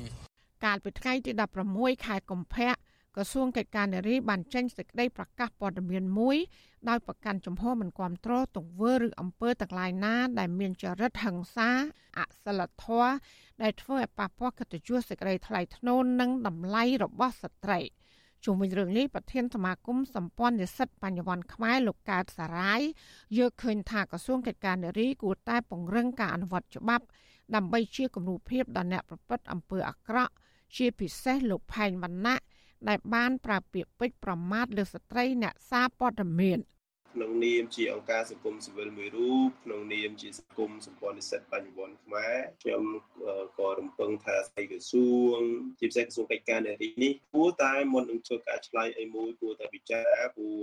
[0.64, 1.32] កាលពីថ្ងៃទី
[1.68, 2.70] 16ខែកុម្ភៈ
[3.16, 6.36] ក្រសួងកិច្ចការនារីបានចេញសេចក្តីប្រកាសព័ត៌មានមួយ
[6.88, 11.70] ដោយប្រកាន់ជំហរមិនគ្រប់គ្រងទង្វើឬអំពើទាំងឡាយណា ដែលមានចរិតហិង្សា
[12.18, 13.10] អសិលធម៌
[13.62, 17.80] ដែលធ្វើឲ្យប៉ះពាល់កិត្តិយសសេចក្តីថ្លៃថ្នូរនិងតម្លៃរបស់ស្ត្រី
[18.44, 22.80] ជុំវិញរឿងនេះប្រធានសមាគមសម្ព័ន្ធនិស្សិតបញ្ញវន្តខ្មែរលោកកើតសារាយ
[23.36, 27.04] យល់ឃើញថាក្រសួងកិច្ចការនារីគួរតែពង្រឹងការអនុវត្តច្បាប់
[27.54, 30.32] ដើម្បីជាគំរូភាពដល់អ្នកប្រព្រឹត្តអំពើអាក្រក់
[30.76, 32.38] ជាពិសេសលោកផែងវណ្ណៈ
[32.88, 36.60] ដែលបានប្រើពាក្យពេចន៍ប្រមាថលើស្ត្រីអ្នកសារព័ត៌មាន។
[37.14, 42.82] ក្នុងនាមជាអង្គការសង្គមស៊ីវិលមួយរូបក្នុងនាមជាសង្គមសម្ព័ន្ធនិស្សិតបញ្ញវន្តខ្មែរខ្ញុំ
[43.58, 45.40] ក៏រំពឹងថាស្ដីក្រសួង
[45.78, 50.58] ជាពិសេសក្រសួងកិច្ចការនារីនេះគួរតែមុននឹងធ្វើការឆ្លើយអីមួយគួរតែពិចារណាព្រោះ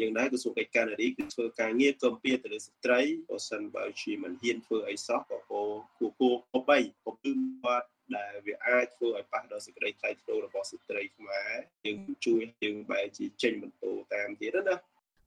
[0.00, 11.52] យ៉ាងណាក្រសួងកិច្ចការនារីគឺធ្វើការងារកំពីទៅលើស្ត្រីបើសិនបើជាមិនហ៊ានធ្វើអីសោះក៏គួរគួរគួរគប្បីគំទឹមបាត់ ដែលវាអាចធ្វើឲ្យប៉ះដល់សេចក្តីថ្លៃថ្នូររបស់ស្ត្រីខ្មែរ
[11.86, 14.76] យើងជួយយើងបែរជាចេញបន្ទោតាមទៀតណា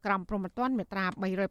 [0.05, 1.05] ក្រមព្រហ្មទណ្ឌមាត្រា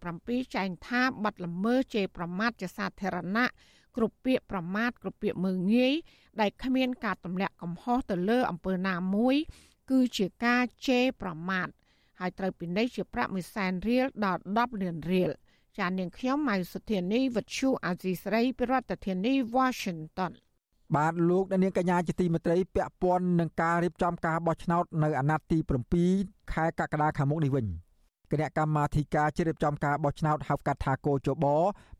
[0.05, 3.51] 307ចែងថាបាត់ល្មើសជេរប្រមាថជាសាធារណៈ
[3.97, 5.95] គ្រប់ពាក្យប្រមាថគ្រប់ពាក្យមើងងាយ
[6.41, 9.37] ដែលគ្មានការទម្លាក់កំហុសទៅលើអំពើណាមួយ
[9.91, 11.69] គឺជាការជេរប្រមាថ
[12.19, 15.31] ហើយត្រូវពិន័យជាប្រាក់1សែនរៀលដល់10លានរៀល
[15.79, 20.33] ចាននាងខ្ញុំម៉ៃសុធានីវិទ្យុអាស៊ីស្រីប្រធានាធិបតី Washington
[20.97, 25.59] បាទលោកអ្នកនាងកញ្ញាជាទីមេត្រីពាក់ព័ន្ធនឹងការរៀបចំការបោះឆ្នោតនៅអាណត្តិទី
[26.05, 27.67] 7ខែកក្កដាខាងមុខនេះវិញ
[28.31, 31.47] គណៈកម្មាធិការជ្រៀបចំការបោះឆ្នោតហៅកាត់ថាកោជប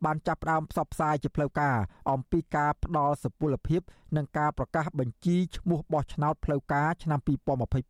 [0.05, 1.77] បានចាប់ផ្ដើមផ្សព្វផ្សាយជាផ្លូវការ
[2.11, 3.81] អំពីការផ្ដល់សុពលភាព
[4.17, 7.21] និងការប្រកាសបញ្ជីឈ្មោះបោះឆ្នោតផ្លូវការឆ្នាំ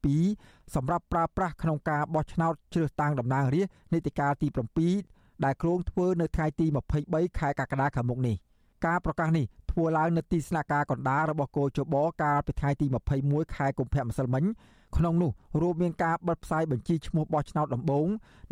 [0.03, 4.48] 2022សម្រាប់ប្រើប្រាស់ក្នុងការបោះឆ្នោតជ្រើសតាំងតំណាងរាស្ត្រនីតិកាលទី
[4.96, 6.66] 7ដែលគ្រោងធ្វើនៅថ្ងៃទី
[7.03, 8.36] 23ខែកក្កដាខាងមុខនេះ
[8.86, 12.87] ការប្រកាសនេះ ធ្វើឡើងនៅទីស្នាក់ការកណ្ដាលរបស់កោជបកាលពីថ្ងៃទី
[13.21, 14.45] 21ខែកុម្ភៈម្សិលមិញ
[14.97, 15.31] ក្នុងនោះ
[15.62, 18.07] រួមមានការបិទផ្សាយបញ្ជីឈ្មោះបោះឆ្នោតដំបូង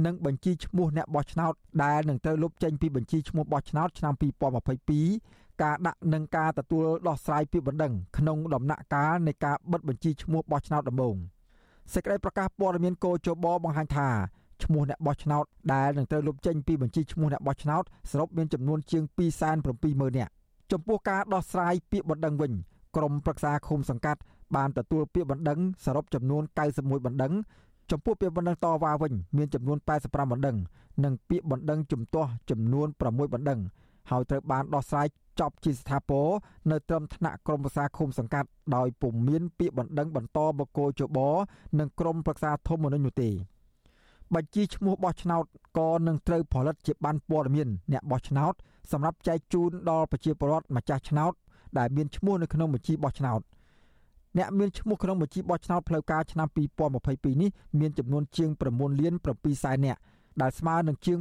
[0.06, 1.52] និងបញ្ជីឈ្មោះអ្នកបោះឆ្នោត
[1.84, 4.14] ដែលនឹងត្រូវលុបចេញពីបញ្ជីឈ្មោះបោះឆ្នោតឆ្នាំ
[4.88, 11.16] 2022ការដាក់និងការទទួលដោះស្រាយពាក្យបណ្ដឹងក្នុងដំណាក់កាលនៃការបិទបញ្ជីឈ្មោះបោះឆ្នោតដំបូង
[11.94, 14.08] សេចក្តីប្រកាសព័ត៌មានកោជបបង្ហាញថា
[14.64, 15.44] ឈ្មោះអ្នកបោះឆ្នោត
[15.74, 19.02] ដែលនឹងត្រូវលុបចេញពីបញ្ជីឈ្មោះអ្នកបោះឆ្នោតសរុបមានចំនួនជាង
[19.60, 20.32] 270,000នាក់
[20.72, 22.52] ចំពោះការដោះស្រាយពាក្យបណ្ដឹងវិញ
[22.96, 24.20] ក្រមប្រឹក្សាឃុំសង្កាត់
[24.56, 26.42] បានទទួលពាក្យបណ្ដឹងសរុបចំនួន
[26.74, 27.32] 91បណ្ដឹង
[27.90, 30.56] ចំពោះពាក្យបណ្ដឹងតវ៉ាវិញមានចំនួន85បណ្ដឹង
[31.04, 33.60] និងពាក្យបណ្ដឹងជំទាស់ចំនួន6បណ្ដឹង
[34.10, 35.06] ហើយត្រូវបានដោះស្រាយ
[35.40, 36.26] ចប់ជាស្ថាពរ
[36.70, 41.18] នៅត្រឹមថ្នាក់ក្រមប្រឹក្សាឃុំសង្កាត់ដោយពុំមានពាក្យបណ្ដឹងបន្តបកគោជប
[41.78, 43.30] និងក្រមប្រឹក្សាធម្មនុញ្ញនោះទេ
[44.34, 45.44] បញ្ជីឈ្មោះបោះឆ្នោត
[45.78, 48.54] ក៏នឹងត្រូវផលិតជាបានព័ត៌មានអ្នកបោះឆ្នោត
[48.92, 51.32] សម្រាប់ចែកជូនដល់ប្រជាពលរដ្ឋម្ចាស់ឆ្នោត
[51.78, 53.40] ដែលមានឈ្មោះនៅក្នុងបញ្ជីបោះឆ្នោត
[54.38, 60.00] អ្នកមានឈ្មោះក្នុងបញ្ជីបោះឆ្នោតផ្លូវការឆ្នាំ2022នេះមានចំនួនជាង9លាន7សែននាក់
[60.40, 61.18] ដែលស្មើនឹងជាង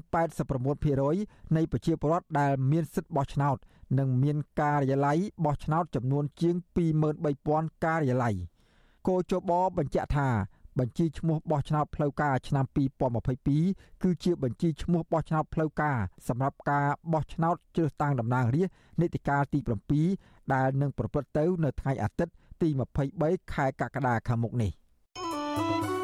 [0.76, 3.58] 89%នៃប្រជាពលរដ្ឋដែលមានសិទ្ធិបោះឆ្នោត
[4.00, 6.56] និងមានការិយាល័យបោះឆ្នោតចំនួនជាង
[7.20, 8.36] 23000ការិយាល័យ
[9.08, 10.28] កោជបបញ្ជាក់ថា
[10.80, 12.66] បញ្ជីឈ្មោះបោះឆ្នោតផ្លូវការឆ្នាំ
[13.34, 15.98] 2022គឺជាបញ្ជីឈ្មោះបោះឆ្នោតផ្លូវការ
[16.28, 19.60] សម្រាប់ការបោះឆ្នោតជ្រើសតាំងតំណាងរាស្ត្រនីតិកាលទី
[20.06, 22.70] 7ដែលនឹងប្រព្រឹត្តទៅនៅថ្ងៃអាទិត្យទី
[23.12, 25.97] 23ខែកក្កដាខាងមុខនេះ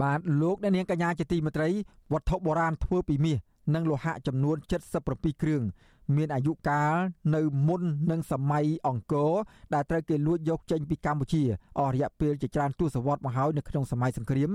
[0.00, 1.68] បាទលោកអ្នកនាងកញ្ញាជាទីមេត្រី
[2.12, 3.38] វត្ថុបុរាណធ្វើពីមាស
[3.74, 4.56] និងលោហៈចំនួន
[4.98, 5.62] 77គ្រឿង
[6.16, 6.94] មានអាយុកាល
[7.34, 9.32] នៅមុននឹងសម័យអង្គរ
[9.74, 11.42] ដែលត្រូវគេលួចយកចេញពីកម្ពុជា
[11.78, 14.50] អស់រយៈពេលជាច្រើនទសវត្សរ៍មកហើយនៅក្នុងសម័យសង្គ្រាម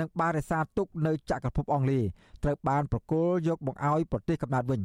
[0.00, 2.04] និងបានរក្សាទុកនៅចក្រភពអង់គ្លេស
[2.44, 4.80] ត្រូវបានប្រគល់យកមកឲ្យប្រទេសកំណើតវិញ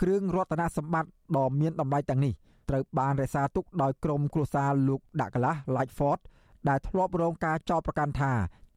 [0.00, 2.32] គ្រឿងរតនសម្បត្តិដ៏មានតម្លៃទាំងនេះ
[2.70, 6.20] ត្រូវបានរក្សាទុកដោយក្រុមគ្រួសារលោកដាក់កលាស់ Lightford
[6.68, 8.32] ដែលធ្លាប់រងការចោទប្រកាន់ថា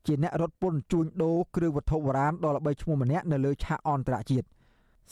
[0.07, 4.47] ជាអ្នករត់ពន្ធជួញដូរគ្រឿងវត្ថុបុរាណដ៏ល្បីឈ្មោះម្នាក់នៅលើឆាកអន្តរជាតិ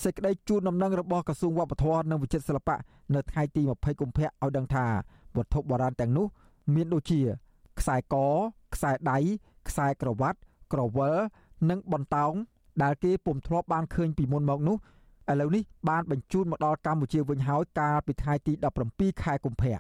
[0.03, 2.77] សេចក្តីជូនដំណឹងរបស់ក្រសួងវប្បធម៌និងវិចិត្រសិល្បៈ
[3.15, 4.85] នៅថ្ងៃទី20កុម្ភៈឲ្យដឹងថា
[5.37, 6.27] វត្ថុបុរាណទាំងនោះ
[6.75, 7.19] មានដូចជា
[7.79, 8.15] ខ្សែក
[8.73, 9.17] ខ្សែដៃ
[9.67, 10.37] ខ្សែក្រវ៉ាត់
[10.73, 11.15] ក្រវិល
[11.69, 12.33] និងបន្តោង
[12.83, 14.77] ដែលគេពុំធ្លាប់បានឃើញពីមុនមកនោះ
[15.31, 18.53] ឥឡូវនេះបានបញ្ជូនមកដល់កម្ពុជាវិញហើយកាលពីថ្ងៃទី
[18.89, 19.77] 17ខែកុម្ភៈ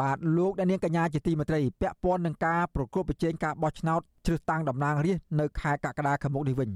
[0.00, 6.70] បាទលោកអ្នកនាងកញ្ញាជាទីមេត្រីពាក់ព័ន្ធនឹងការប្រកួតប្រជែងការបោះឆ្នោតជ្រើសតាំងតំណាងរាស្ត្រនៅខែកក្កដាខាងមុខនេះវិញ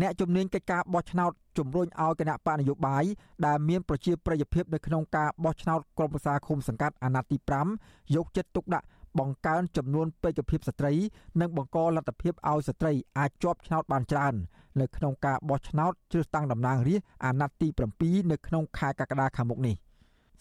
[0.00, 3.04] អ្នកជំនាញកិច្ចការបោះឆ្នោតជំរុញឲ្យគណៈបកនយោបាយ
[3.46, 7.36] ដែលមានប្រជាប្រិយភាពនៅក្នុងការបោះឆ្នោតក្រុមប្រឹក្សាឃុំសង្កាត់អាណត្តិទី
[7.76, 8.86] 5យកចិត្តទុកដាក់
[9.18, 10.92] បង្កើនចំនួនពេកភាពស្ត្រី
[11.40, 14.34] និងបង្កលទ្ធភាពឲ្យស្ត្រីអាចជាប់ឆ្នោតបានច្រើន
[14.80, 17.68] នៅក្នុងការបោះឆ្នោតជ្រើសតាំងតំណាងរាស្ត្រអាណត្តិទី
[18.00, 19.76] 7នៅក្នុងខែកក្កដាខាងមុខនេះ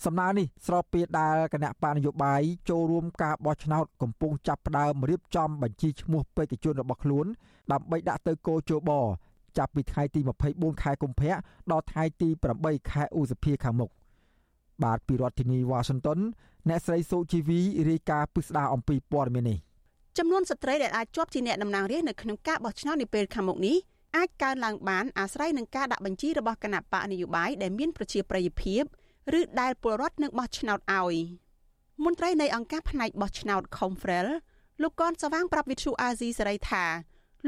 [0.05, 7.25] សំណើនេះស្របពេលដែលគណៈបកនយោបាយចូលរួមការបោះឆ្នោតកំពុងចាប់ផ្ដើមរៀបចំបញ្ជីឈ្មោះបេក្ខជនរបស់ខ្លួន
[7.71, 8.91] ដើម្បីដាក់ទៅគោជប
[9.57, 10.19] ចាប់ពីថ្ងៃទី
[10.51, 11.33] 24ខែកុម្ភៈ
[11.71, 12.29] ដល់ថ្ងៃទី
[12.59, 13.89] 8ខែឧសភាខាងមុខ
[14.83, 16.19] បាទពីរដ្ឋធានីវ៉ាស៊ីនតោន
[16.69, 19.57] អ្នកស្រីសូជីវីរាយការណ៍ពិស្ដារអំពីព័ត៌មាននេះ
[20.17, 23.77] ចំនួនស្ត្រីដែលអាចជាប់ជាអ្នកតំណាងរាស្ត្រនៅក្នុងការបោះឆ្នោតនាពេលខាងមុខនេះ
[24.17, 28.83] អាចកើនឡើងបានអាស្រ័យនឹងការដាក់បញ្ជីរបស់គណៈបកនយោបាយដែលមានប្រជាប្រិយភាព
[29.39, 31.15] ឬដែលពលរដ្ឋនឹងបោះឆ្នោតឲ្យ
[32.03, 34.27] មន្ត្រីនៃអង្គការផ្នែកបោះឆ្នោត Confrel
[34.81, 36.85] លោកកនសវាងប្រាប់វិទ្យុអាស៊ីសេរីថា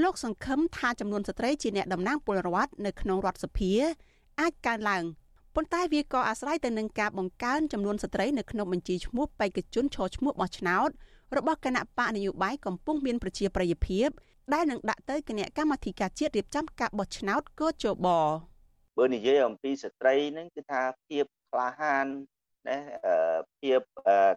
[0.04, 3.72] លោកសង្ឃឹមថាចំនួនស្ត្រីជាអ្នកតំណាងពលរដ្ឋនៅក្នុងរដ្ឋសភា
[4.40, 5.04] អាចកើនឡើង
[5.56, 10.90] ប៉ុន្តែវាក៏អាស្រ័យទៅនឹងការបង្កើនចំនួនស្ត្រីនៅក្នុងបញ្ជីឈ្មោះបេក្ខជនឈរឈ្មោះបោះឆ្នោត
[11.38, 14.08] របស់គណៈបកនយោបាយកំពុងមានប្រជាប្រិយភាព
[14.54, 18.08] ដែលនឹងដាក់ទៅគណៈកម្មាធិការជាតិរៀបចំការបោះឆ្នោតកោជប
[18.98, 22.06] បើនិយាយអំពីស្ត្រីហ្នឹងគឺថាភាព ក្លាហាន
[22.68, 22.78] ណា
[23.60, 23.80] ភាព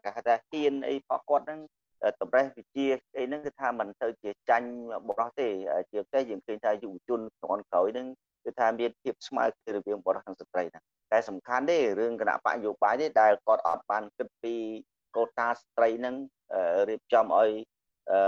[0.05, 1.61] គេហៅថាហ៊ានអីរបស់គាត់ហ្នឹង
[2.21, 2.87] តម្រេះវិជា
[3.19, 4.69] អីហ្នឹងគឺថាมันទៅជាចាញ់
[5.09, 5.49] បរោះទេ
[5.93, 8.07] ជាពិសេសយើងឃើញថាយុវជនជំនាន់ក្រោយហ្នឹង
[8.45, 14.55] គឺថាមានភាពស្មើគ្នារវាងបរិសុទ្ធនិងស្ត្រីហ្នឹងតែសំខាន់ទេរឿងគណៈបកនយោបាយទេដែលគាត់អត់បានគិតពី
[15.17, 16.15] កូតាស្ត្រីហ្នឹង
[16.89, 17.51] រៀបចំឲ្យ
[18.11, 18.19] អឺ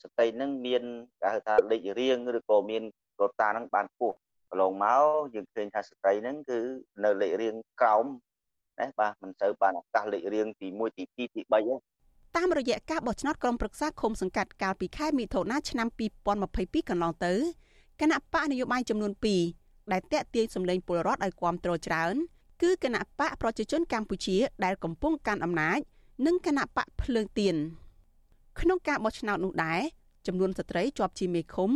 [0.00, 0.82] ស្ត្រីហ្នឹងមាន
[1.20, 2.82] គេហៅថាលេខរៀងឬក៏មាន
[3.20, 4.12] កូតាហ្នឹងបានពោះ
[4.50, 5.02] កន្លងមក
[5.34, 6.58] យើងឃើញថាស្ត្រីហ្នឹងគឺ
[7.04, 8.06] នៅលេខរៀងក្រោម
[8.80, 11.40] ណាបាទមិនសូវបានឱកាសលេខរៀងទី1ទី2ទី3ទេ
[12.36, 15.88] តាមរយៈការបោះឆ្នោតក្រុមប្រឹក្សាឃុំសង្កាត់កាលពីខែមិថុនាឆ្នាំ
[16.38, 17.34] 2022កន្លងទៅ
[18.00, 19.12] គណៈបកនយោបាយចំនួន
[19.52, 22.14] 2ដែលតាក់ទាញសម្លេងពលរដ្ឋឲ្យគាំទ្រច្រើន
[22.62, 25.80] គឺគណៈបកប្រជាជនកម្ពុជាដែលកំពុងកាន់អំណាច
[26.26, 27.56] និងគណៈបកភ្លើងទៀន
[28.60, 29.80] ក្នុងការបោះឆ្នោតនោះដែរ
[30.26, 31.70] ចំនួនស្ត្រីជាប់ជាមេឃុំ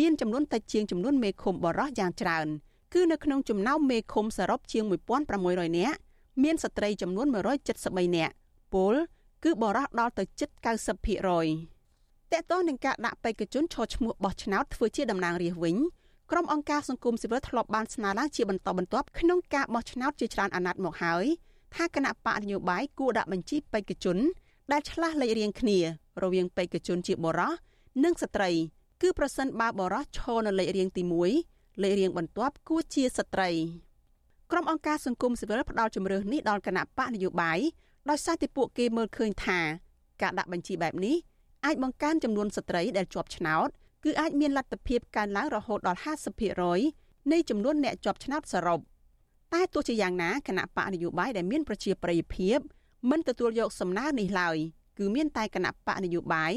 [0.00, 2.46] មានចំនួនតិចជាងចំនួនមេឃុំបរោះយ៉ាងច្រើន
[2.92, 4.84] គឺនៅក្នុងចំណោមមេឃុំសរុបជាង
[5.30, 5.98] 1600នាក់
[6.42, 8.34] មានស្ត្រីចំនួន173នាក់
[8.72, 8.94] ពល
[9.44, 15.76] គឺបរោះដល់ទៅជិត90%តើតើនឹងការដាក់បេក្ខជនឈរឈ្មោះបោះឆ្នោតធ្វើជាតំណាងរាស្ត្រវិញ
[16.30, 21.24] ក្រុមអង្គការសង្គមស៊ីវិលធ្លាប់បានស្នើឡើងជាបន្តបន្ទាប់ក្នុងការបោះឆ្នោតជាច្រើនអាណត្តិមកហើយ
[21.74, 24.18] ថាគណៈបកនយោបាយគួរដាក់បញ្ជីបេក្ខជន
[24.72, 25.78] ដែលឆ្លាស់លេខរៀងគ្នា
[26.22, 27.52] រវាងបេក្ខជនជាបុរស
[28.04, 28.50] និងស្ត្រី
[29.02, 31.02] គឺប្រសិនបើបុរសឈរនៅលេខរៀងទី
[31.42, 33.50] 1លេខរៀងបន្ទាប់គួរជាស្ត្រី
[34.54, 37.58] ក្រុមអង្គការសង្គមស៊ីវិលផ្ដល់ជំរឿននេះដល់គណៈបកនយោបាយ
[38.10, 39.60] ដោយសារតែពួកគេមើលឃើញថា
[40.22, 41.16] ការដាក់បញ្ជីបែបនេះ
[41.64, 43.68] អាចបង្កើនចំនួនស្ត្រីដែលជាប់ឆ្នោត
[44.04, 46.00] គឺអាចមានលទ្ធភាពកើនឡើងរហូតដល់
[46.64, 48.80] 50%នៃចំនួនអ្នកជាប់ឆ្នោតសរុប
[49.54, 52.58] តែទោះជាយ៉ាងណាគណៈបកនយោបាយដែលមានប្រជាប្រិយភាព
[53.10, 54.56] មិនទទួលយកសំណើនេះឡើយ
[54.98, 56.52] គឺមានតែគណៈបកនយោបាយ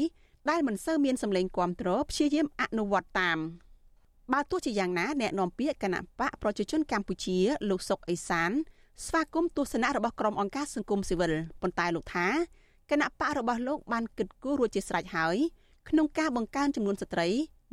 [0.50, 3.38] ដែលមិនសូវមានសម្លេងគាំទ្រព្យាយាមអនុវត្តតាម
[4.32, 7.38] បើទោះជាយ៉ាងណាអ្នកនាំពាក្យគណៈបកប្រជាជនកម្ពុជា
[7.70, 8.50] លោកសុកអេសាន
[9.06, 12.26] ស្វាគមន៍ទស្សនៈរបស់ក្រុមអង្គការសង្គមស៊ីវិលប៉ុន្តែលោកថា
[12.90, 15.36] គណៈបករបស់លោកបានគិតគូររួចជាស្រេចហើយ
[15.88, 17.28] ក្នុងការបង្កើនចំនួនស្ត្រី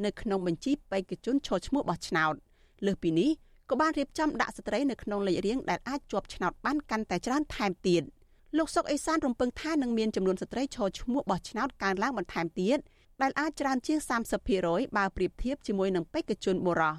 [0.05, 2.33] នៅក្នុងបញ្ជីបេក្ខជនឈរឈ្មោះបោះឆ្នោត
[2.85, 3.29] លើសពីនេះ
[3.69, 8.03] ក៏បានរៀបចំដាក់ស្ត្រីនៅក្នុងលេខរៀងដែលអាចជាប់ឆ្នោតបានកាន់តែច្រើនថែមទៀត
[8.57, 12.79] លោកសុកអេសានរំពឹងថានឹងមានចំនួនស្ត្រីឈរឈ្មោះបោះឆ្នោតកើនឡើងបន្ថែមទៀត
[13.21, 13.99] ដែលអាចច្រើនជាង
[14.47, 16.95] 30%បើប្រៀបធៀបជាមួយនឹងបេក្ខជនបុរស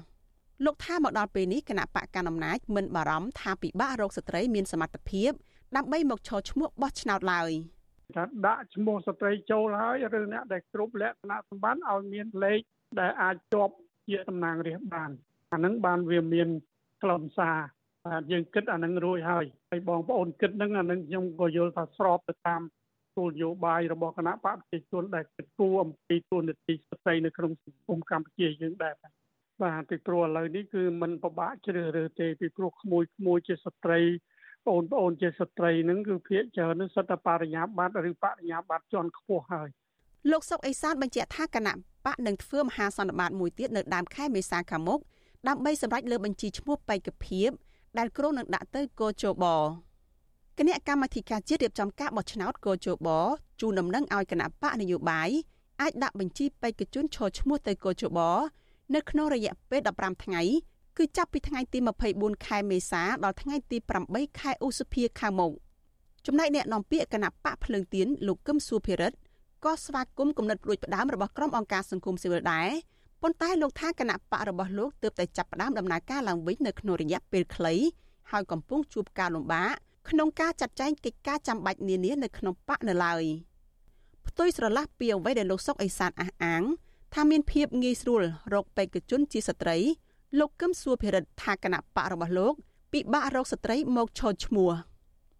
[0.65, 5.31] លោកថាមកដល់ពេលនេះគណៈបកកណ្ដាលអំណាចមិនបារម្ភថាពិបាករកស្ត្រីមានសមត្ថភាព
[5.75, 7.51] ដើម្បីមកឈរឈ្មោះបោះឆ្នោតឡើយ។
[8.15, 12.59] ថាដាក់ឈ្មោះស្ត្រីចូលហើយឬអ្នកដែលគ្រប់លក្ខណៈសម្បត្តិឲ្យមានលេខ
[12.99, 13.73] ដែលអាចជាប់
[14.07, 15.09] ជាតំណាងរាស្ត្របាន
[15.53, 16.49] អានឹងបានវាមាន
[17.01, 17.57] ខ្លឹមសារ
[18.05, 22.61] បាទយើងគិតអានឹងរួចហើយហើយបងប្អូនគិតនឹងអានឹងខ្ញុំក៏យល់ថាស្របទៅតាម
[23.15, 28.93] គោលនយោបាយរបស់គណៈបកប្រជាជនដែលគិតគូរអំពីទូនាទីស្ត្រីនៅក្នុងសង្គមកម្ពុជាយើងដែរ
[29.61, 33.99] បាទពីព្រោះឥឡូវនេះគឺมันពិបាកជ្រើសរើសទេពីព្រោះក្មួយក្មួយជាស្ត្រី
[34.67, 39.69] បងប្អូនជាស្ត្រីហ្នឹងគឺភាកច្រើននឹងសិតតែបរិញ្ញាបត្រឬបរិញ្ញាបត្រជាន់ខ្ពស់ហើយ
[40.31, 41.73] លោកសុកអេសានបញ្ជាក់ថាគណៈ
[42.05, 44.99] បកនឹងធ្វើមហាសន្និបាតមួយទៀតនៅដើមខែមេសាខាងមុខ
[45.47, 47.49] ដើម្បីសម្រេចលើបញ្ជីឈ្មោះបេក្ខភាព
[47.97, 49.45] ដែលគ្រោងនឹងដាក់ទៅកោជប
[50.59, 53.07] គណៈកម្មាធិការជាតិរៀបចំការបោះឆ្នោតកោជប
[53.61, 55.29] ជូនដំណឹងឲ្យគណៈបកនយោបាយ
[55.81, 58.19] អាចដាក់បញ្ជីបេក្ខជនឈរឈ្មោះទៅកោជប
[58.95, 60.41] នៅក្នុងរយៈពេល15ថ្ងៃ
[60.97, 61.79] គឺចាប់ពីថ្ងៃទី
[62.11, 63.77] 24ខែមេសាដល់ថ្ងៃទី
[64.09, 65.51] 8ខែឧសភាខាងមុខ
[66.25, 69.17] ចំណែកអ្នកនាំពាក្យគណៈបកភ្លើងទៀនលោកកឹមសុភិរិទ្ធ
[69.63, 72.69] ក៏ស្វាគមន៍គំនិតរួចផ្ដើមរបស់ក្រុមអង្គការសង្គមស៊ីវិលដែរ
[73.21, 77.73] ប៉ុន្តែលោកថាគណៈបករបស់លោកទើបតែចាប់ផ្ដើមដំណើរការឡើងវិញនៅក្នុងរយៈពេលខ្លី
[78.31, 79.75] ហើយកំពុងជួបការលំបាក
[80.09, 83.23] ក្នុងការចាត់ចែងកិច្ចការចាំបាច់នានានៅក្នុងបកនៅឡើយ
[84.27, 86.63] ផ្ទុយស្រឡះពីអ្វីដែលលោកសុកអេសានអះអាង
[87.13, 88.21] ថាមានភាពងាយស្រួល
[88.53, 89.77] រកបេក្ខជនជាស្ត្រី
[90.39, 92.53] លោកកឹមសួរភិរិទ្ធថាគណៈបករបស់លោក
[92.93, 94.71] ពិបាករកស្ត្រីមកឈរឈ្មោះ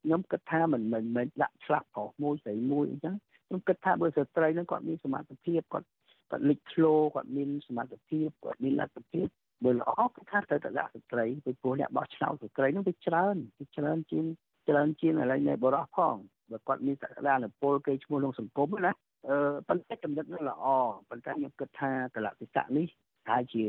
[0.04, 3.16] ខ្ញុំគិតថាមិនមិនមិនដាក់ឆ្លាស់ប្រុសមួយស្រីមួយអញ្ចឹង
[3.48, 5.88] ខ្ញុំគិតថាបើស្ត្រីហ្នឹងគាត់មានសមត្ថភាពគាត់
[6.32, 9.28] គាត់លេចធ្លោគាត់មានសមត្ថភាពគាត់មានលទ្ធភាព
[9.64, 14.26] បើល្អគឺថាត្រូវតែដាក់ស្ត្រីពីព្រោះអ្នកបោះឆ្នោតស្ត្រីហ្នឹងវាច្រើនវាច្រើនជាង
[14.68, 16.16] ច្រើនជាងឥឡូវនៃបរោះផង
[16.52, 18.92] បើគាត់មានសក្តានុពលគេឈ្មោះក្នុងសង្គមណា
[19.30, 19.38] អឺ
[19.68, 20.66] ប៉ុន្តែចំណុចនេះល្អ
[21.10, 22.88] ប៉ុន្តែខ្ញុំគិតថាកលៈទេសៈនេះ
[23.30, 23.66] ហើយជា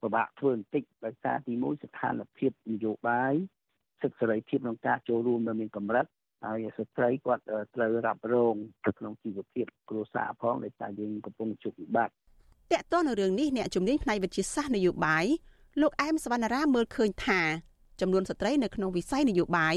[0.00, 3.34] ពិបាកធ្វើបន្តិចដោយសារទីមួយស្ថានភាពនយោបាយ
[4.02, 6.06] សិទ្ធិសេរីភាពក្នុងការចូលរួមនៅមានកម្រិត
[6.44, 7.42] ហើយស្ត្រីគាត់
[7.74, 15.24] ត្រូវរ៉ាប់រងទៅក្នុងជីវភាពគ្រួសារផងដោយសារយើងកំពុងជួបវិបត្តិតកតនៅរឿងនេះអ្នកជំនាញផ្នែកវិទ្យាសាស្ត្រនយោបាយ
[15.80, 17.40] លោកអែមសវណ្ណារាមើលឃើញថា
[18.00, 19.76] ចំនួនស្ត្រីនៅក្នុងវិស័យនយោបាយ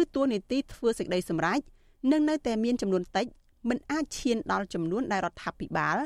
[0.00, 1.60] ឬតួនាទីធ្វើសេចក្តីសម្រេច
[2.12, 3.26] នឹងនៅតែមានចំនួនតិច
[3.68, 5.96] មិនអាចឈានដល់ចំនួនដែលរដ្ឋាភិបាល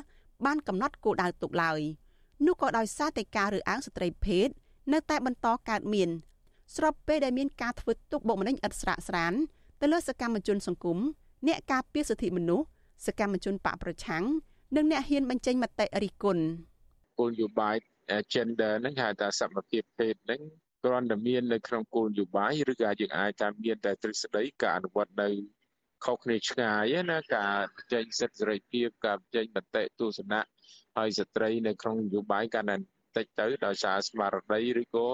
[0.47, 1.80] បានកំណត់គោលដៅទុកឡើយ
[2.47, 4.49] នោះក៏ដោយសារតែការរើសអើងស្ត្រីភេទ
[4.93, 6.09] នៅតែបន្តកើតមាន
[6.76, 9.33] ស្របពេលដែលមានការធ្វើទុកបុកម្នេញឥតស្រាកស្រាន
[9.80, 10.99] ទៅលើសកម្មជនសង្គម
[11.47, 12.66] អ្នកការពារសិទ្ធិមនុស្ស
[13.07, 14.24] សកម្មជនបកប្រឆាំង
[14.76, 16.45] និងអ្នកហ៊ានបញ្ចេញមតិរិះគន់
[17.18, 17.76] គោលនយោបាយ
[18.33, 20.41] gender ហ្នឹងហៅថាសមភាពភេទហ្នឹង
[20.85, 25.28] គ្រាន់តែមាននៅក្នុងគោលនយោបាយឬក៏យើងអាចតាមមានតែទ្រឹស្ដីការអនុវត្តនៅ
[26.05, 30.43] ខុសគ្នាឆ្ងាយណាការបញ្ចេញសិទ្ធិសេរីភាពការបញ្ចេញមតិទស្សនៈ
[30.97, 32.76] ហើយស្ត្រីនៅក្នុងនយោបាយកាន់តែ
[33.16, 35.09] តិចទៅដោយសារស្មារតីឬក៏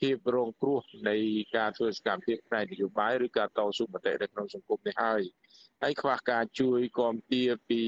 [0.00, 1.16] ភាពរងគ្រោះនៃ
[1.56, 5.22] ការធ្វើសកម្មភាពផ្នែកនយោបាយឬការតស៊ូមតិនៅក្នុងសង្គមនេះហើយ
[5.82, 7.82] ហើយខ្វះការជួយគាំទាពី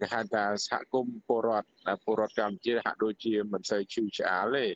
[0.00, 1.68] គេហៅថាសហគមន៍ពលរដ្ឋ
[2.04, 4.66] ពលរដ្ឋកម្ពុជាហាក់ដូចជាមិនសូវឈឺឆ្អាលទេ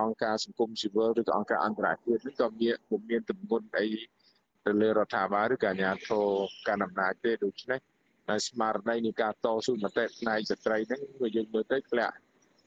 [0.00, 3.86] អង្គការសង្គមស៊ីវិលឬក៏អង្គការអន្តរជាតិនេះក៏មានពុំមានទំនុនអី
[4.64, 6.26] ទៅលើរដ្ឋាភិបាលឬក៏អាជ្ញាធរ
[6.68, 7.80] ការអំណាចទេដូច្នេះ
[8.28, 12.14] ហើយស្មារតីនៃការតស៊ូមតិផ្នែកស្ត្រីហ្នឹងវាយើងមើលទៅធ្លាក់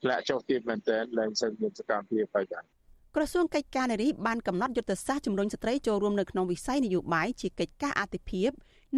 [0.03, 2.69] ធ្លាក់ចុះទៀតមែនទែនឡើងសឹងមានសកម្មភាពបច្ចុប្បន្ន
[3.15, 8.49] ក្រសួងកិច្ចការនារីបានកំណត់យុទ្ធសាស្ត្រជំរុញស្ត្រីចូលរួមនៅក្នុងវិស័យនយោបាយជាកិច្ចការអាទិភាព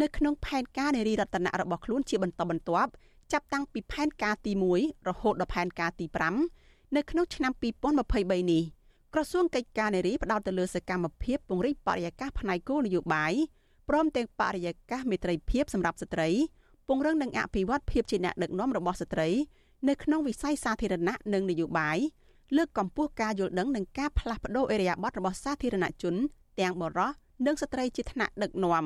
[0.02, 2.90] នៅក្នុងផែនការនារីរតនៈរបស់ខ្លួនជាបន្តបន្ទាប់
[3.32, 6.61] ចាប់តាំងពីផែនការទី1រហូតដល់ផែនការទី5
[6.96, 7.52] នៅក្នុងឆ្នាំ
[8.02, 8.62] 2023នេះ
[9.14, 13.32] ក្រសួងកិច្ចការនារីផ្ដោតទៅលើសកម្មភាពពង្រីកបរិយាកាសផ្នែកគោលនយោបាយ
[13.88, 16.28] ព្រមទាំងបរិយាកាសមេត្រីភាពសម្រាប់ស្ត្រី
[16.88, 19.28] ពង្រឹងនិងអភិវឌ្ឍភាពជាអ្នកដឹកនាំរបស់ស្ត្រី
[19.88, 21.98] នៅក្នុងវិស័យសាធារណៈនិងនយោបាយ
[22.56, 26.14] លើកកម្ពស់ការយល់ដឹងនិងការផ្លាស់ប្តូរអេរយាប័តរបស់សាធារណជន
[26.60, 27.16] ទាំងបរិសុទ្ធ
[27.46, 28.84] និងស្ត្រីជាថ្នាក់ដឹកនាំ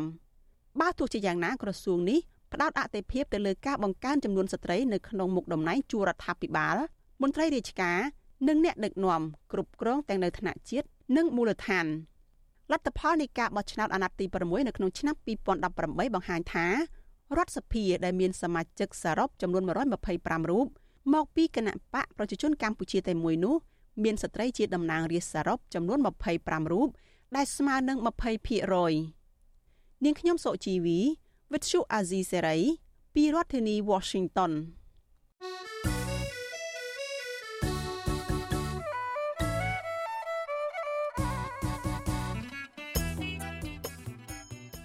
[0.81, 2.19] បើទោះជាយ៉ាងណាក្រសួងនេះ
[2.53, 6.77] ផ្ដោតអតិភិបទៅលើការបង្កើនចំនួនស្ត្រីនៅក្នុងមុខតំណែងជួររដ្ឋាភិបាល
[7.23, 7.99] មន្ត្រីរាជការ
[8.49, 10.87] និងអ្នកដឹកនាំគ្រប់គ្រងទាំងនៅថ្នាក់ជាតិ
[11.17, 11.87] និងមូលដ្ឋាន
[12.73, 15.15] លទ្ធផលនៃការបោះឆ្នោតអាណត្តិទី6នៅក្នុងឆ្នាំ
[15.65, 16.67] 2018បង្ហាញថា
[17.37, 20.67] រដ្ឋសភាដែលមានសមាជិកសរុបចំនួន125រូប
[21.15, 23.55] មកពីគណៈបកប្រជាជនកម្ពុជាតែមួយនោះ
[24.05, 25.99] មានស្ត្រីជាតំណាងរាស្ត្រសរុបចំនួន
[26.37, 26.89] 25រូប
[27.37, 27.99] ដែលស្មើនឹង
[28.81, 30.99] 20%នាងខ្ញុំសុជីវី
[31.53, 32.59] វិទ្យុអាស៊ីសេរី
[33.15, 34.53] ពីរដ្ឋធានី Washington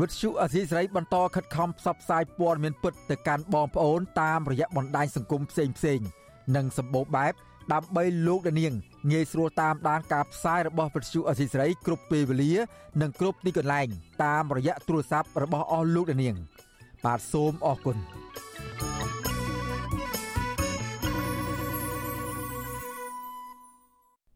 [0.00, 6.00] វិទ្យុអសីស្រីបន្តខិតខំផ្សព្វផ្សាយព័ត៌មានពិតទៅកាន់បងប្អូនតាមរយៈបណ្ដាញសង្គមផ្សេងផ្សេង
[6.56, 7.32] និងសម្បូរបែប
[7.72, 8.72] ដើម្បីលោកដានាង
[9.12, 12.52] ងាយស្រួលតាមដានការផ្សាយរបស់វិទ្យុអសីស្រីគ្រប់ពេលវេលា
[13.00, 13.88] និងគ្រប់ទីកន្លែង
[14.24, 16.34] តាមរយៈទូរស័ព្ទរបស់អស់លោកដានាង
[17.04, 17.96] បាទសូមអរគុណ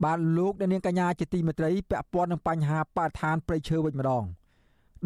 [0.04, 4.24] បាទលោកដានាងកញ្ញាជាទីមេត្រីពាក់ព័ន្ធនឹងបញ្ហាបរិស្ថានព្រៃឈើវិញម្ដង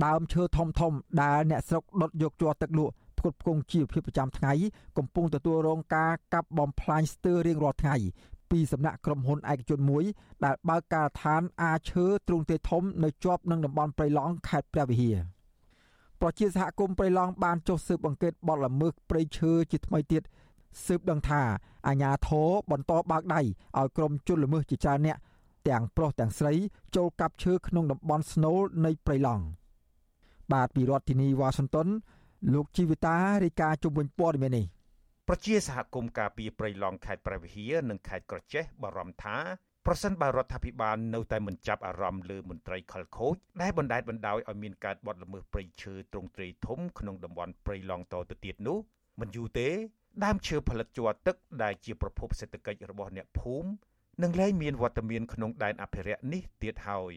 [0.05, 0.93] ដើមឈើធំធំ
[1.23, 4.53] ដែលអ្នកស្រុកដុតយកជាប់ទឹកលក់ផ្គត់ផ្គង់ជីវភាពប្រចាំថ្ងៃ
[4.99, 7.97] កំពុងទទួលរងការកាប់បំផ្លាញស្ទើររៀងរាល់ថ្ងៃ
[8.51, 10.05] ពីសំណាក់ក្រុមហ៊ុនឯកជនមួយ
[10.45, 15.17] ដែលបើកការដ្ឋានអាឈើទ្រង់ទ្រាយធំនៅជាប់នឹងតំបន់ព្រៃឡង់ខេត្តព្រះវិហារ
[16.21, 20.23] ប្រជាសហគមន៍ព្រៃឡង់បានចុះស៊ើបអង្កេតបទល្មើសព្រៃឈើជាថ្មីទៀត
[20.87, 21.43] ស៊ើបដឹងថា
[21.89, 25.19] អាញាធរបន្តបើកដៃឲ្យក្រុមជនល្មើសជាច្រើនអ្នក
[25.69, 26.53] ទាំងប្រុសទាំងស្រី
[26.97, 29.45] ចូលកាប់ឈើក្នុងតំបន់ស្នូលនៃព្រៃឡង់
[30.53, 31.89] បាទពីរដ្ឋធានីវ៉ាស៊ីនតោន
[32.55, 34.67] លោកជីវិតារាយការណ៍ជុំវិញព័ត៌មាននេះ
[35.29, 39.37] ប្រជាសហគមន៍ការពីព្រៃឡង់ខេត្តព្រះវិហារនិងខេត្តក្រចេះបារម្ភថា
[39.87, 48.79] ប្រសិនបើរដ្ឋាភិបាលនៅតែមិនចាប់អារម្មណ៍លើមន្ត្រីខលខូចដែលបណ្តែតបណ្តោយឲ្យមានការបទល្មើសព្រៃឈើទ្រង់ទ្រាយធំក្នុងតំបន់ព្រៃឡង់តទៅទៀតនោះ
[49.21, 49.69] មិនយូរទេ
[50.25, 53.69] ដើមឈើផលិតជ័រទឹកដែលជាប្រភពសេដ្ឋកិច្ចរបស់អ្នកភូមិ
[54.23, 57.15] នឹងលែងមានវត្តមានក្នុងដែនអភិរក្សនេះទៀតហើយ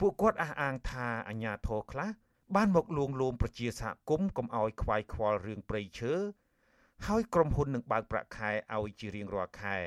[0.00, 2.08] ពួកគាត់អះអាងថាអាញាធរខ្លះ
[2.56, 6.12] បានមកលួងលោមប្រជាសហគមន៍កុំឲ្យខ្វាយខ្វល់រឿងព្រៃឈើ
[7.06, 9.78] ហើយក្រុមហ៊ុននឹងបើកប្រាក់ខែឲ្យជារៀងរាល់ខែ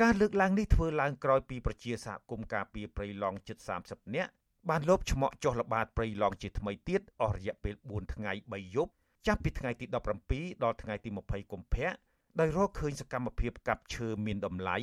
[0.00, 4.30] ការលើកឡើងនេះធ្វើឡើងក្រោយពីប្រជាសហគមន៍ការពីព្រៃឡង់ជិត30នាក់
[4.68, 8.92] បានលបឆ្មក់ចុះល្បាតព្រៃឡង់ជាថ្មីទៀតអស់រយៈពេល4ថ្ងៃ3យប់
[9.26, 9.86] ចាប់ពីថ្ងៃទី
[10.24, 11.90] 17ដល់ថ្ងៃទី20កុម្ភៈ
[12.40, 14.76] ដោយរកឃើញសកម្មភាពកាប់ឈើមានតម្លៃ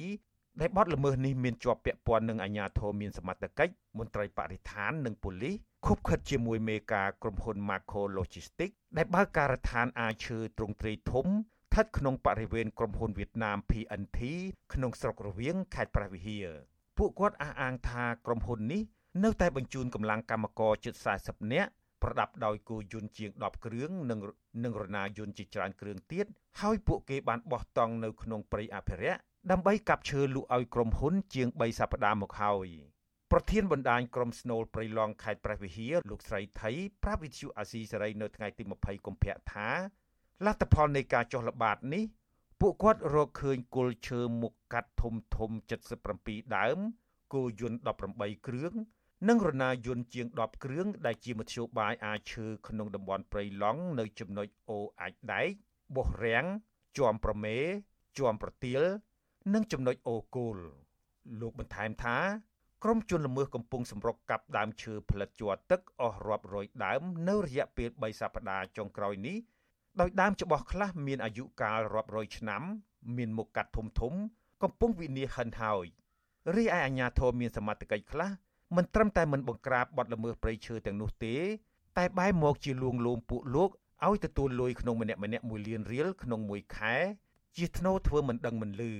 [0.61, 5.55] ដែលបទល្មើសនេះមានជាប់ពាក់ព័ន្ធនឹងអាជ្ញាធរមានសមត្ថកិច្ចមន្ត្រីបរិស្ថាននិងប៉ូលីស
[5.85, 14.19] ខុបខិតជាមួយមេការក្រុមហ៊ុន Macro Logistics ដែលបើកការដ្ឋានអាឈើទ្រង់ទ្រាយធំស្ថិតក្នុងបរិវេណក្រុមហ៊ុនវៀតណាម PNT
[14.73, 16.47] ក្នុងស្រុករវៀងខេត្តព្រះវិហារ
[16.97, 18.81] ពួកគាត់អះអាងថាក្រុមហ៊ុននេះ
[19.23, 21.69] នៅតែបញ្ជូនកម្លាំងកម្មករជិត40នាក់
[22.03, 24.19] ប្រដាប់ដោយគោយន្តជាង10គ្រឿងនិង
[24.63, 26.25] និងរណាយន្តជាច្រើនគ្រឿងទៀត
[26.61, 29.19] ហើយពួកគេបានបោះតង់នៅក្នុងព្រៃអភិរក្ស
[29.51, 32.67] ដើម្បីកាប់ឈើលក់ឲ្យក្រុមហ៊ុនជាង3សប្តាហ៍មកហើយ
[33.31, 36.71] ប្រធានបណ្ដាញក្រុមស្នូលព្រៃឡង់ខេត្តព្រះវិហារលោកស្រីថៃ
[37.03, 39.69] ប្រាប់វិទ្យុអាស៊ីសេរីនៅថ្ងៃទី20កុម្ភៈថា
[40.45, 42.03] លទ្ធផលនៃការចុះល្បាតនេះ
[42.61, 45.49] ពួកគាត់រកឃើញគល់ឈើមុខកាត់ធំធំ
[46.03, 46.77] 77ដើម
[47.33, 47.79] គោយន្ត
[48.13, 48.73] 18គ្រឿង
[49.27, 55.49] និងរណាយន្តជាង10គ្រឿងដែលជាមធ្យោបាយអាចឈើក្នុងតំបន់ព្រៃឡង់នៅចំណុចអូអាចដែក
[55.95, 56.45] បោះរាំង
[56.97, 57.57] ជាំប្រមេ
[58.17, 58.81] ជាំប្រទៀល
[59.53, 60.57] និងចំណុចអូគោល
[61.39, 62.17] លោកបន្ថែមថា
[62.83, 69.37] ក្រុមជនល្មើសកំពុងសម្រុកកាប់ដើមឈើផលិតជ័រទឹកអស់រាប់រយដើមនៅរយៈពេល3សប្តាហ៍ចុងក្រោយនេះ
[69.99, 72.63] ដោយដើមច្បោះខ្លះមានអាយុកាលរាប់រយឆ្នាំ
[73.17, 74.13] មានមុខកាត់ធំធំ
[74.63, 75.85] កំពុងវិនិច្ឆ័យហិនហើយ
[76.55, 78.29] រីឯអាជ្ញាធរមានសមត្ថកិច្ចខ្លះ
[78.75, 81.35] មិនត្រឹមតែមិនបង្ក្រាបបទល្មើសព្រៃឈើទាំងនោះទេ
[81.97, 83.69] តែបែរមកជាលួងលោមពួកលោក
[84.07, 86.95] ឲ្យទទួលលុយក្នុងម្នាក់ម្នាក់1លានរៀលក្នុងមួយខែ
[87.55, 88.93] ជាធ្នូធ្វើមិនដឹងមិនលឺ